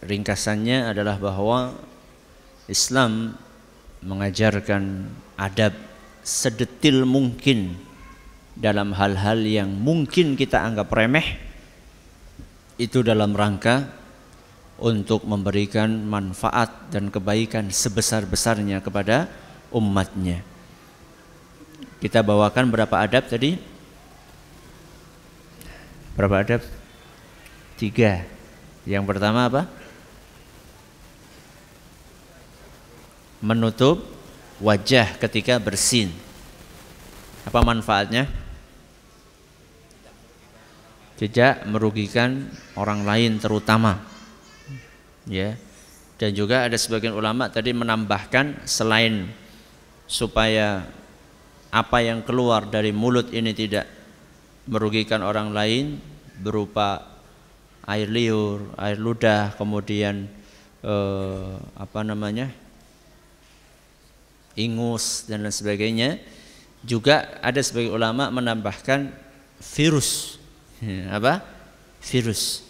ringkasannya 0.03 0.91
adalah 0.91 1.19
bahwa 1.23 1.75
Islam 2.67 3.39
mengajarkan 4.03 5.07
adab 5.39 5.75
sedetil 6.27 7.07
mungkin 7.07 7.79
dalam 8.59 8.91
hal-hal 8.99 9.47
yang 9.47 9.71
mungkin 9.71 10.35
kita 10.35 10.59
anggap 10.59 10.91
remeh 10.91 11.39
itu 12.83 13.07
dalam 13.07 13.31
rangka 13.31 13.87
untuk 14.83 15.23
memberikan 15.23 16.03
manfaat 16.03 16.91
dan 16.91 17.15
kebaikan 17.15 17.71
sebesar-besarnya 17.71 18.83
kepada 18.83 19.31
umatnya. 19.71 20.43
Kita 22.03 22.21
bawakan 22.21 22.75
berapa 22.75 22.97
adab 23.01 23.25
tadi? 23.31 23.57
Berapa 26.13 26.43
adab? 26.45 26.61
Tiga. 27.79 28.27
Yang 28.85 29.05
pertama 29.09 29.49
apa? 29.49 29.63
Menutup 33.41 34.16
wajah 34.63 35.19
ketika 35.21 35.61
bersin. 35.61 36.13
Apa 37.47 37.63
manfaatnya? 37.63 38.27
Tidak 41.17 41.65
merugikan 41.73 42.53
orang 42.77 43.09
lain 43.09 43.41
terutama 43.41 44.17
ya 45.27 45.59
dan 46.17 46.31
juga 46.33 46.65
ada 46.65 46.79
sebagian 46.79 47.13
ulama 47.13 47.51
tadi 47.51 47.75
menambahkan 47.75 48.65
selain 48.65 49.29
supaya 50.07 50.87
apa 51.69 51.99
yang 52.01 52.23
keluar 52.23 52.65
dari 52.65 52.95
mulut 52.95 53.29
ini 53.35 53.53
tidak 53.53 53.85
merugikan 54.71 55.21
orang 55.21 55.53
lain 55.53 55.99
berupa 56.41 57.05
air 57.87 58.09
liur, 58.11 58.75
air 58.81 58.99
ludah, 58.99 59.55
kemudian 59.55 60.27
eh, 60.83 61.53
apa 61.77 62.01
namanya 62.03 62.51
ingus 64.57 65.29
dan 65.29 65.45
lain 65.45 65.53
sebagainya 65.53 66.19
juga 66.83 67.39
ada 67.45 67.61
sebagian 67.61 67.95
ulama 67.95 68.33
menambahkan 68.33 69.13
virus. 69.77 70.41
Apa? 71.13 71.45
Virus. 72.01 72.65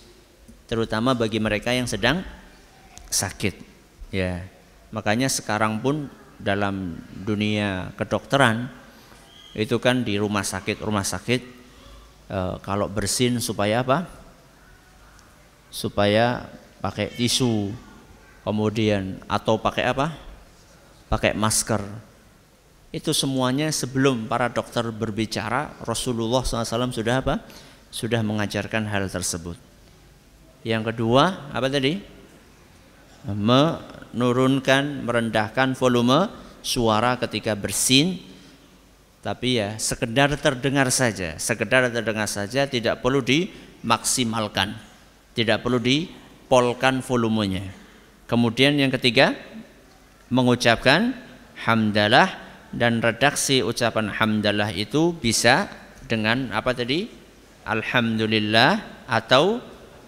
Terutama 0.66 1.14
bagi 1.14 1.38
mereka 1.38 1.70
yang 1.70 1.86
sedang 1.86 2.26
sakit. 3.06 3.54
Ya 4.10 4.42
makanya 4.90 5.30
sekarang 5.30 5.82
pun 5.82 6.10
dalam 6.38 6.98
dunia 7.26 7.90
kedokteran 7.98 8.70
itu 9.56 9.80
kan 9.80 10.04
di 10.04 10.20
rumah 10.20 10.44
sakit 10.44 10.84
rumah 10.84 11.02
sakit 11.02 11.40
e, 12.28 12.38
kalau 12.62 12.86
bersin 12.86 13.38
supaya 13.42 13.82
apa? 13.82 14.06
Supaya 15.72 16.46
pakai 16.80 17.12
tisu 17.12 17.74
kemudian 18.46 19.18
atau 19.26 19.58
pakai 19.58 19.90
apa 19.90 20.14
pakai 21.06 21.32
masker 21.34 21.82
itu 22.94 23.12
semuanya 23.12 23.68
sebelum 23.74 24.30
para 24.30 24.48
dokter 24.48 24.88
berbicara 24.88 25.74
Rasulullah 25.84 26.42
SAW 26.46 26.94
sudah 26.94 27.20
apa 27.20 27.34
sudah 27.90 28.20
mengajarkan 28.24 28.88
hal 28.88 29.10
tersebut 29.10 29.58
yang 30.66 30.82
kedua 30.82 31.50
apa 31.54 31.70
tadi 31.70 31.98
menurunkan, 33.26 35.02
merendahkan 35.02 35.74
volume 35.74 36.30
suara 36.62 37.18
ketika 37.18 37.58
bersin 37.58 38.22
tapi 39.26 39.58
ya 39.58 39.74
sekedar 39.74 40.30
terdengar 40.38 40.86
saja, 40.94 41.34
sekedar 41.34 41.90
terdengar 41.90 42.30
saja 42.30 42.62
tidak 42.70 43.02
perlu 43.02 43.18
dimaksimalkan. 43.18 44.78
Tidak 45.34 45.58
perlu 45.66 45.82
dipolkan 45.82 47.02
volumenya. 47.02 47.66
Kemudian 48.30 48.78
yang 48.78 48.94
ketiga 48.94 49.34
mengucapkan 50.28 51.14
hamdalah 51.64 52.28
dan 52.74 53.00
redaksi 53.00 53.62
ucapan 53.62 54.10
hamdalah 54.10 54.70
itu 54.74 55.14
bisa 55.16 55.70
dengan 56.06 56.50
apa 56.52 56.74
tadi? 56.74 57.08
Alhamdulillah 57.66 59.04
atau 59.10 59.58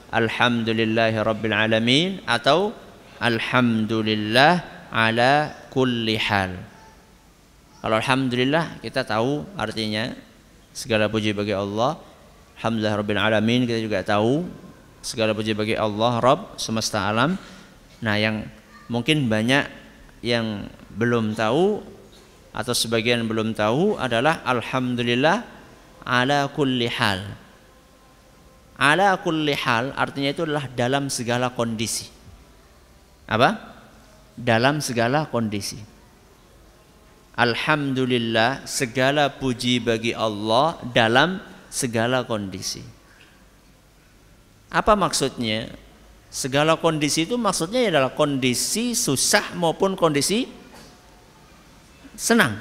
Alhamdulillahirabbil 0.09 1.55
alamin 1.55 2.23
atau 2.25 2.73
Alhamdulillah 3.19 4.87
ala 4.89 5.53
kulli 5.69 6.17
hal. 6.17 6.55
Kalau 7.79 7.95
Alhamdulillah 7.99 8.83
kita 8.83 9.05
tahu 9.05 9.47
artinya 9.55 10.11
segala 10.75 11.11
puji 11.11 11.35
bagi 11.35 11.55
Allah. 11.55 11.99
Alhamdulillah 12.59 12.95
Rabbil 13.03 13.23
Alamin 13.23 13.61
kita 13.71 13.79
juga 13.79 14.03
tahu 14.03 14.43
segala 14.99 15.31
puji 15.31 15.55
bagi 15.55 15.79
Allah 15.79 16.19
Rabb 16.19 16.59
semesta 16.59 17.07
alam. 17.07 17.39
Nah 18.03 18.15
yang 18.19 18.47
mungkin 18.91 19.31
banyak 19.31 19.67
yang 20.25 20.67
belum 20.95 21.35
tahu 21.39 21.83
atau 22.53 22.75
sebagian 22.75 23.27
belum 23.29 23.55
tahu 23.55 23.97
adalah 24.01 24.43
Alhamdulillah 24.43 25.45
ala 26.03 26.51
kulli 26.51 26.91
hal. 26.91 27.23
Ala 28.79 29.19
kulli 29.19 29.59
hal 29.59 29.91
artinya 29.99 30.31
itu 30.31 30.47
adalah 30.47 30.71
dalam 30.71 31.11
segala 31.11 31.51
kondisi 31.51 32.19
apa? 33.29 33.61
Dalam 34.33 34.81
segala 34.81 35.29
kondisi. 35.29 35.77
Alhamdulillah 37.39 38.65
segala 38.65 39.31
puji 39.31 39.85
bagi 39.85 40.17
Allah 40.17 40.81
dalam 40.91 41.39
segala 41.69 42.25
kondisi. 42.25 42.83
Apa 44.73 44.97
maksudnya? 44.97 45.71
Segala 46.29 46.77
kondisi 46.77 47.25
itu 47.25 47.41
maksudnya 47.41 47.89
adalah 47.89 48.13
kondisi 48.13 48.93
susah 48.93 49.57
maupun 49.57 49.97
kondisi 49.97 50.45
senang. 52.13 52.61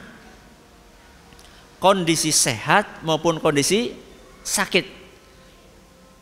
Kondisi 1.78 2.32
sehat 2.32 3.04
maupun 3.04 3.44
kondisi 3.44 3.92
sakit. 4.42 4.88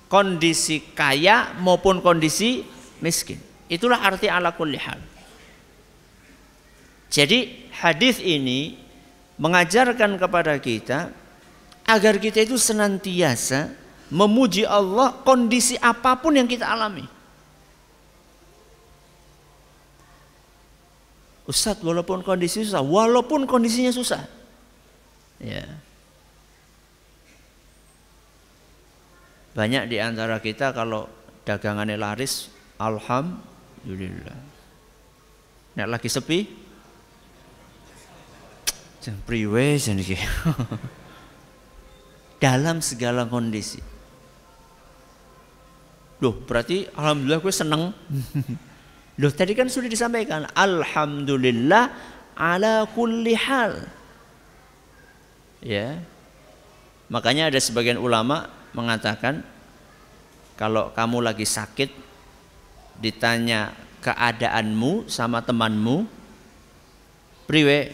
Kondisi 0.09 0.81
kaya 0.97 1.53
maupun 1.61 2.01
kondisi 2.01 2.65
miskin. 2.99 3.37
Itulah 3.69 4.01
arti 4.01 4.25
ala 4.25 4.53
kulli 4.57 4.81
hal. 4.81 4.97
Jadi 7.13 7.69
hadis 7.77 8.17
ini 8.19 8.75
mengajarkan 9.37 10.17
kepada 10.17 10.57
kita 10.57 11.13
agar 11.85 12.17
kita 12.17 12.41
itu 12.41 12.57
senantiasa 12.57 13.69
memuji 14.09 14.65
Allah 14.65 15.13
kondisi 15.21 15.77
apa 15.77 16.17
pun 16.17 16.33
yang 16.35 16.49
kita 16.49 16.65
alami. 16.65 17.14
Ustadz 21.45 21.85
walaupun 21.85 22.25
kondisi 22.25 22.65
susah, 22.65 22.81
walaupun 22.81 23.45
kondisinya 23.45 23.93
susah. 23.93 24.25
Ya. 25.37 25.65
Banyak 29.53 29.87
di 29.87 30.01
antara 30.01 30.41
kita 30.41 30.73
kalau 30.73 31.05
dagangannya 31.45 32.01
laris, 32.01 32.49
alhamdulillah. 32.81 34.35
Nek 35.77 35.87
lagi 35.87 36.09
sepi? 36.09 36.39
Jangan 39.05 39.21
priwe. 39.21 39.77
Dalam 42.43 42.81
segala 42.81 43.29
kondisi. 43.29 43.79
Loh, 46.25 46.33
berarti 46.41 46.89
alhamdulillah 46.89 47.39
gue 47.39 47.53
seneng. 47.53 47.83
Loh, 49.15 49.31
tadi 49.31 49.55
kan 49.55 49.71
sudah 49.71 49.87
disampaikan, 49.87 50.47
alhamdulillah 50.51 51.91
ala 52.35 52.83
kulli 52.91 53.35
hal. 53.35 53.87
Ya. 55.63 56.03
Makanya 57.07 57.47
ada 57.47 57.59
sebagian 57.61 58.01
ulama 58.01 58.51
mengatakan 58.75 59.45
kalau 60.59 60.91
kamu 60.91 61.23
lagi 61.23 61.47
sakit 61.47 61.91
ditanya 62.99 63.75
keadaanmu 64.03 65.07
sama 65.11 65.43
temanmu 65.43 66.07
priwe 67.49 67.91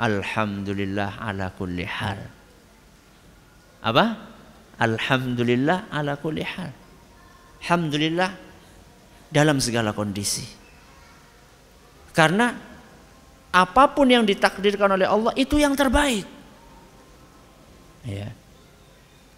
alhamdulillah 0.00 1.20
ala 1.20 1.52
kulli 1.54 1.84
hal 1.84 2.20
apa 3.84 4.16
alhamdulillah 4.80 5.92
ala 5.92 6.16
kulli 6.16 6.40
hal 6.40 6.72
alhamdulillah 7.60 8.49
dalam 9.30 9.62
segala 9.62 9.94
kondisi. 9.94 10.44
Karena 12.10 12.52
apa 13.50 13.84
pun 13.90 14.10
yang 14.10 14.26
ditakdirkan 14.26 14.98
oleh 14.98 15.06
Allah 15.06 15.32
itu 15.38 15.56
yang 15.56 15.74
terbaik. 15.78 16.26
Ya. 18.06 18.34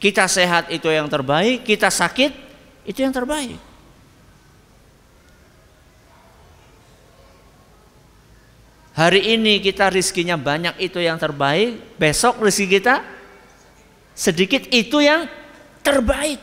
Kita 0.01 0.27
sehat 0.27 0.73
itu 0.73 0.89
yang 0.89 1.07
terbaik. 1.07 1.63
Kita 1.63 1.93
sakit 1.93 2.33
itu 2.89 2.99
yang 3.05 3.13
terbaik. 3.15 3.61
Hari 8.93 9.41
ini 9.41 9.57
kita 9.65 9.89
rizkinya 9.89 10.37
banyak 10.37 10.77
itu 10.77 11.01
yang 11.01 11.17
terbaik, 11.17 11.97
besok 11.97 12.45
rizki 12.45 12.69
kita 12.69 13.01
sedikit 14.13 14.69
itu 14.69 15.01
yang 15.01 15.25
terbaik. 15.81 16.37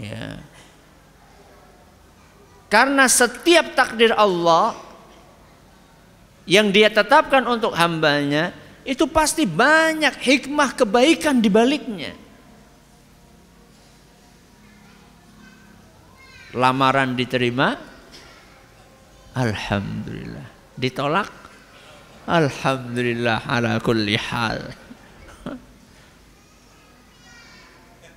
Ya. 0.00 0.40
Karena 2.70 3.10
setiap 3.10 3.74
takdir 3.74 4.14
Allah 4.14 4.78
yang 6.46 6.70
dia 6.70 6.86
tetapkan 6.86 7.42
untuk 7.50 7.74
hambanya 7.74 8.54
itu 8.86 9.10
pasti 9.10 9.42
banyak 9.42 10.14
hikmah 10.14 10.78
kebaikan 10.78 11.42
di 11.42 11.50
baliknya. 11.50 12.14
Lamaran 16.54 17.18
diterima, 17.18 17.74
Alhamdulillah. 19.34 20.46
Ditolak 20.78 21.30
alhamdulillah 22.30 23.46
ala 23.50 23.82
kulli 23.82 24.14
hal. 24.14 24.62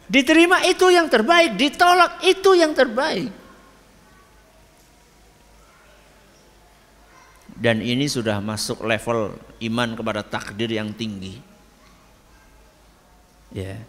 Diterima 0.05 0.61
itu 0.69 0.93
yang 0.93 1.09
terbaik 1.09 1.57
ditolak 1.57 2.21
itu 2.21 2.53
yang 2.53 2.77
terbaik 2.77 3.42
dan 7.63 7.79
ini 7.79 8.11
sudah 8.11 8.43
masuk 8.43 8.83
level 8.83 9.39
iman 9.63 9.95
kepada 9.95 10.19
takdir 10.27 10.67
yang 10.67 10.91
tinggi 10.91 11.39
ya 13.55 13.79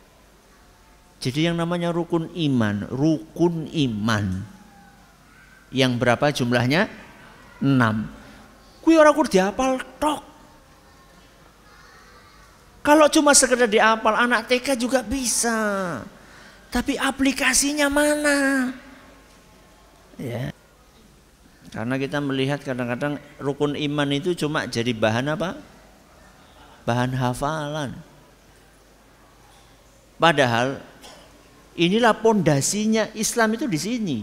jadi 1.19 1.51
yang 1.51 1.59
namanya 1.59 1.91
rukun 1.91 2.31
iman 2.31 2.87
rukun 2.87 3.67
iman 3.67 4.47
yang 5.75 5.99
berapa 5.99 6.31
jumlahnya 6.31 6.87
enam 7.59 8.23
Kuwi 8.85 9.01
ora 9.01 9.17
kudu 9.17 9.41
diapal 9.41 9.81
tok. 9.97 10.21
Kalau 12.85 13.09
cuma 13.09 13.33
sekedar 13.33 13.65
diapal 13.65 14.13
anak 14.13 14.45
TK 14.45 14.77
juga 14.77 15.01
bisa. 15.01 15.57
Tapi 16.69 17.01
aplikasinya 17.01 17.89
mana? 17.89 18.69
Ya. 20.21 20.53
Karena 21.75 21.99
kita 21.99 22.23
melihat 22.23 22.63
kadang-kadang 22.63 23.19
rukun 23.43 23.75
iman 23.75 24.09
itu 24.15 24.39
cuma 24.39 24.71
jadi 24.71 24.95
bahan 24.95 25.35
apa? 25.35 25.59
Bahan 26.87 27.19
hafalan. 27.19 27.99
Padahal 30.15 30.79
inilah 31.75 32.15
pondasinya 32.15 33.11
Islam 33.19 33.59
itu 33.59 33.67
di 33.67 33.79
sini 33.83 34.19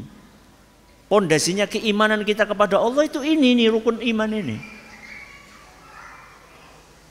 pondasinya 1.12 1.68
keimanan 1.68 2.24
kita 2.24 2.48
kepada 2.48 2.80
Allah 2.80 3.04
itu 3.04 3.20
ini 3.20 3.52
nih 3.60 3.68
rukun 3.68 4.00
iman 4.00 4.32
ini. 4.32 4.56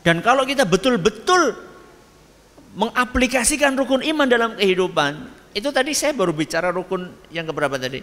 Dan 0.01 0.25
kalau 0.25 0.49
kita 0.49 0.65
betul-betul 0.65 1.53
mengaplikasikan 2.73 3.77
rukun 3.77 4.01
iman 4.01 4.25
dalam 4.25 4.57
kehidupan, 4.57 5.29
itu 5.53 5.69
tadi 5.69 5.93
saya 5.93 6.17
baru 6.17 6.33
bicara 6.33 6.73
rukun 6.73 7.13
yang 7.29 7.45
keberapa 7.45 7.77
tadi? 7.77 8.01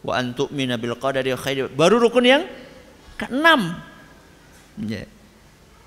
Wa 0.00 0.20
antuk 0.20 0.48
minabil 0.52 0.96
qadari 0.96 1.32
khair. 1.36 1.68
Baru 1.72 2.00
rukun 2.00 2.24
yang 2.24 2.42
keenam. 3.20 3.76
Ya. 4.80 5.04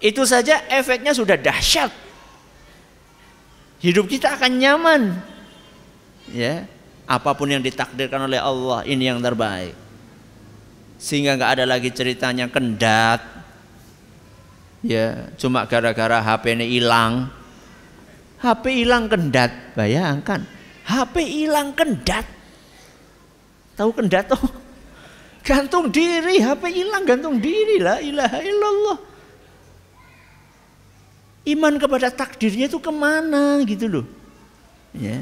Itu 0.04 0.28
saja 0.28 0.62
efeknya 0.70 1.16
sudah 1.16 1.40
dahsyat. 1.40 1.90
Hidup 3.82 4.08
kita 4.08 4.38
akan 4.38 4.52
nyaman. 4.60 5.02
Ya, 6.32 6.70
apa 7.04 7.36
pun 7.36 7.52
yang 7.52 7.60
ditakdirkan 7.60 8.28
oleh 8.28 8.40
Allah 8.40 8.88
ini 8.88 9.12
yang 9.12 9.20
terbaik 9.20 9.76
sehingga 11.04 11.36
nggak 11.36 11.52
ada 11.60 11.66
lagi 11.68 11.92
ceritanya 11.92 12.48
kendat 12.48 13.20
ya 14.80 15.28
cuma 15.36 15.68
gara-gara 15.68 16.24
HP 16.24 16.56
ini 16.56 16.80
hilang 16.80 17.28
HP 18.40 18.84
hilang 18.84 19.12
kendat 19.12 19.52
bayangkan 19.76 20.48
HP 20.88 21.16
hilang 21.28 21.76
kendat 21.76 22.24
tahu 23.78 23.92
kendat 23.94 24.30
tuh. 24.32 24.44
Gantung 25.44 25.92
diri 25.92 26.40
HP 26.40 26.64
hilang 26.72 27.04
gantung 27.04 27.36
diri. 27.38 27.78
Lah 27.84 28.00
ilaha 28.00 28.40
illallah. 28.40 28.98
Iman 31.44 31.76
kepada 31.76 32.08
takdirnya 32.08 32.72
itu 32.72 32.80
ke 32.80 32.92
mana 32.92 33.60
gitu 33.68 33.92
loh. 33.92 34.06
Ya. 34.96 35.20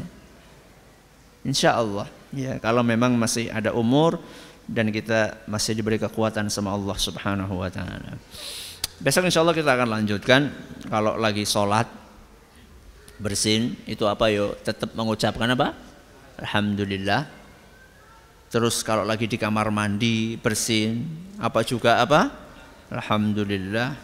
Insya 1.42 1.74
Allah 1.74 2.06
ya 2.30 2.62
kalau 2.62 2.86
memang 2.86 3.18
masih 3.18 3.50
ada 3.50 3.74
umur 3.74 4.22
dan 4.70 4.94
kita 4.94 5.42
masih 5.50 5.74
diberi 5.74 5.98
kekuatan 5.98 6.48
sama 6.54 6.72
Allah 6.72 6.94
Subhanahu 6.94 7.58
wa 7.58 7.70
taala. 7.74 8.14
Besok 9.02 9.26
insya 9.26 9.42
Allah 9.42 9.58
kita 9.58 9.74
akan 9.74 9.90
lanjutkan. 9.98 10.54
Kalau 10.86 11.18
lagi 11.18 11.42
sholat 11.42 11.90
bersin 13.18 13.74
itu 13.90 14.06
apa 14.06 14.30
yo 14.30 14.54
tetap 14.62 14.94
mengucapkan 14.94 15.50
apa? 15.58 15.74
Alhamdulillah. 16.38 17.41
Terus 18.52 18.84
kalau 18.84 19.08
lagi 19.08 19.32
di 19.32 19.40
kamar 19.40 19.72
mandi 19.72 20.36
bersin 20.36 21.08
apa 21.40 21.64
juga 21.64 22.04
apa? 22.04 22.28
Alhamdulillah. 22.92 23.96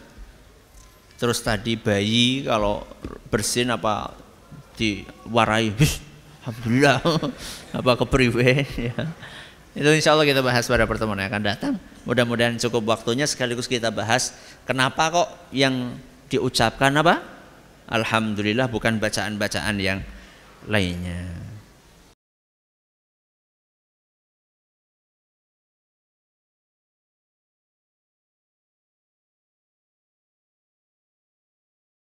Terus 1.20 1.44
tadi 1.44 1.76
bayi 1.76 2.48
kalau 2.48 2.88
bersin 3.28 3.68
apa 3.68 4.16
diwarai 4.80 5.76
Alhamdulillah 6.48 7.04
apa 7.84 7.92
kepriwe 8.00 8.64
ya. 8.88 8.96
Itu 9.76 9.90
insya 9.92 10.16
Allah 10.16 10.24
kita 10.24 10.40
bahas 10.40 10.64
pada 10.64 10.88
pertemuan 10.88 11.20
yang 11.20 11.28
akan 11.28 11.44
datang. 11.44 11.74
Mudah-mudahan 12.08 12.56
cukup 12.56 12.96
waktunya 12.96 13.28
sekaligus 13.28 13.68
kita 13.68 13.92
bahas 13.92 14.32
kenapa 14.64 15.12
kok 15.12 15.30
yang 15.52 16.00
diucapkan 16.32 16.96
apa? 16.96 17.20
Alhamdulillah 17.92 18.72
bukan 18.72 18.96
bacaan-bacaan 18.96 19.76
yang 19.76 20.00
lainnya. 20.72 21.47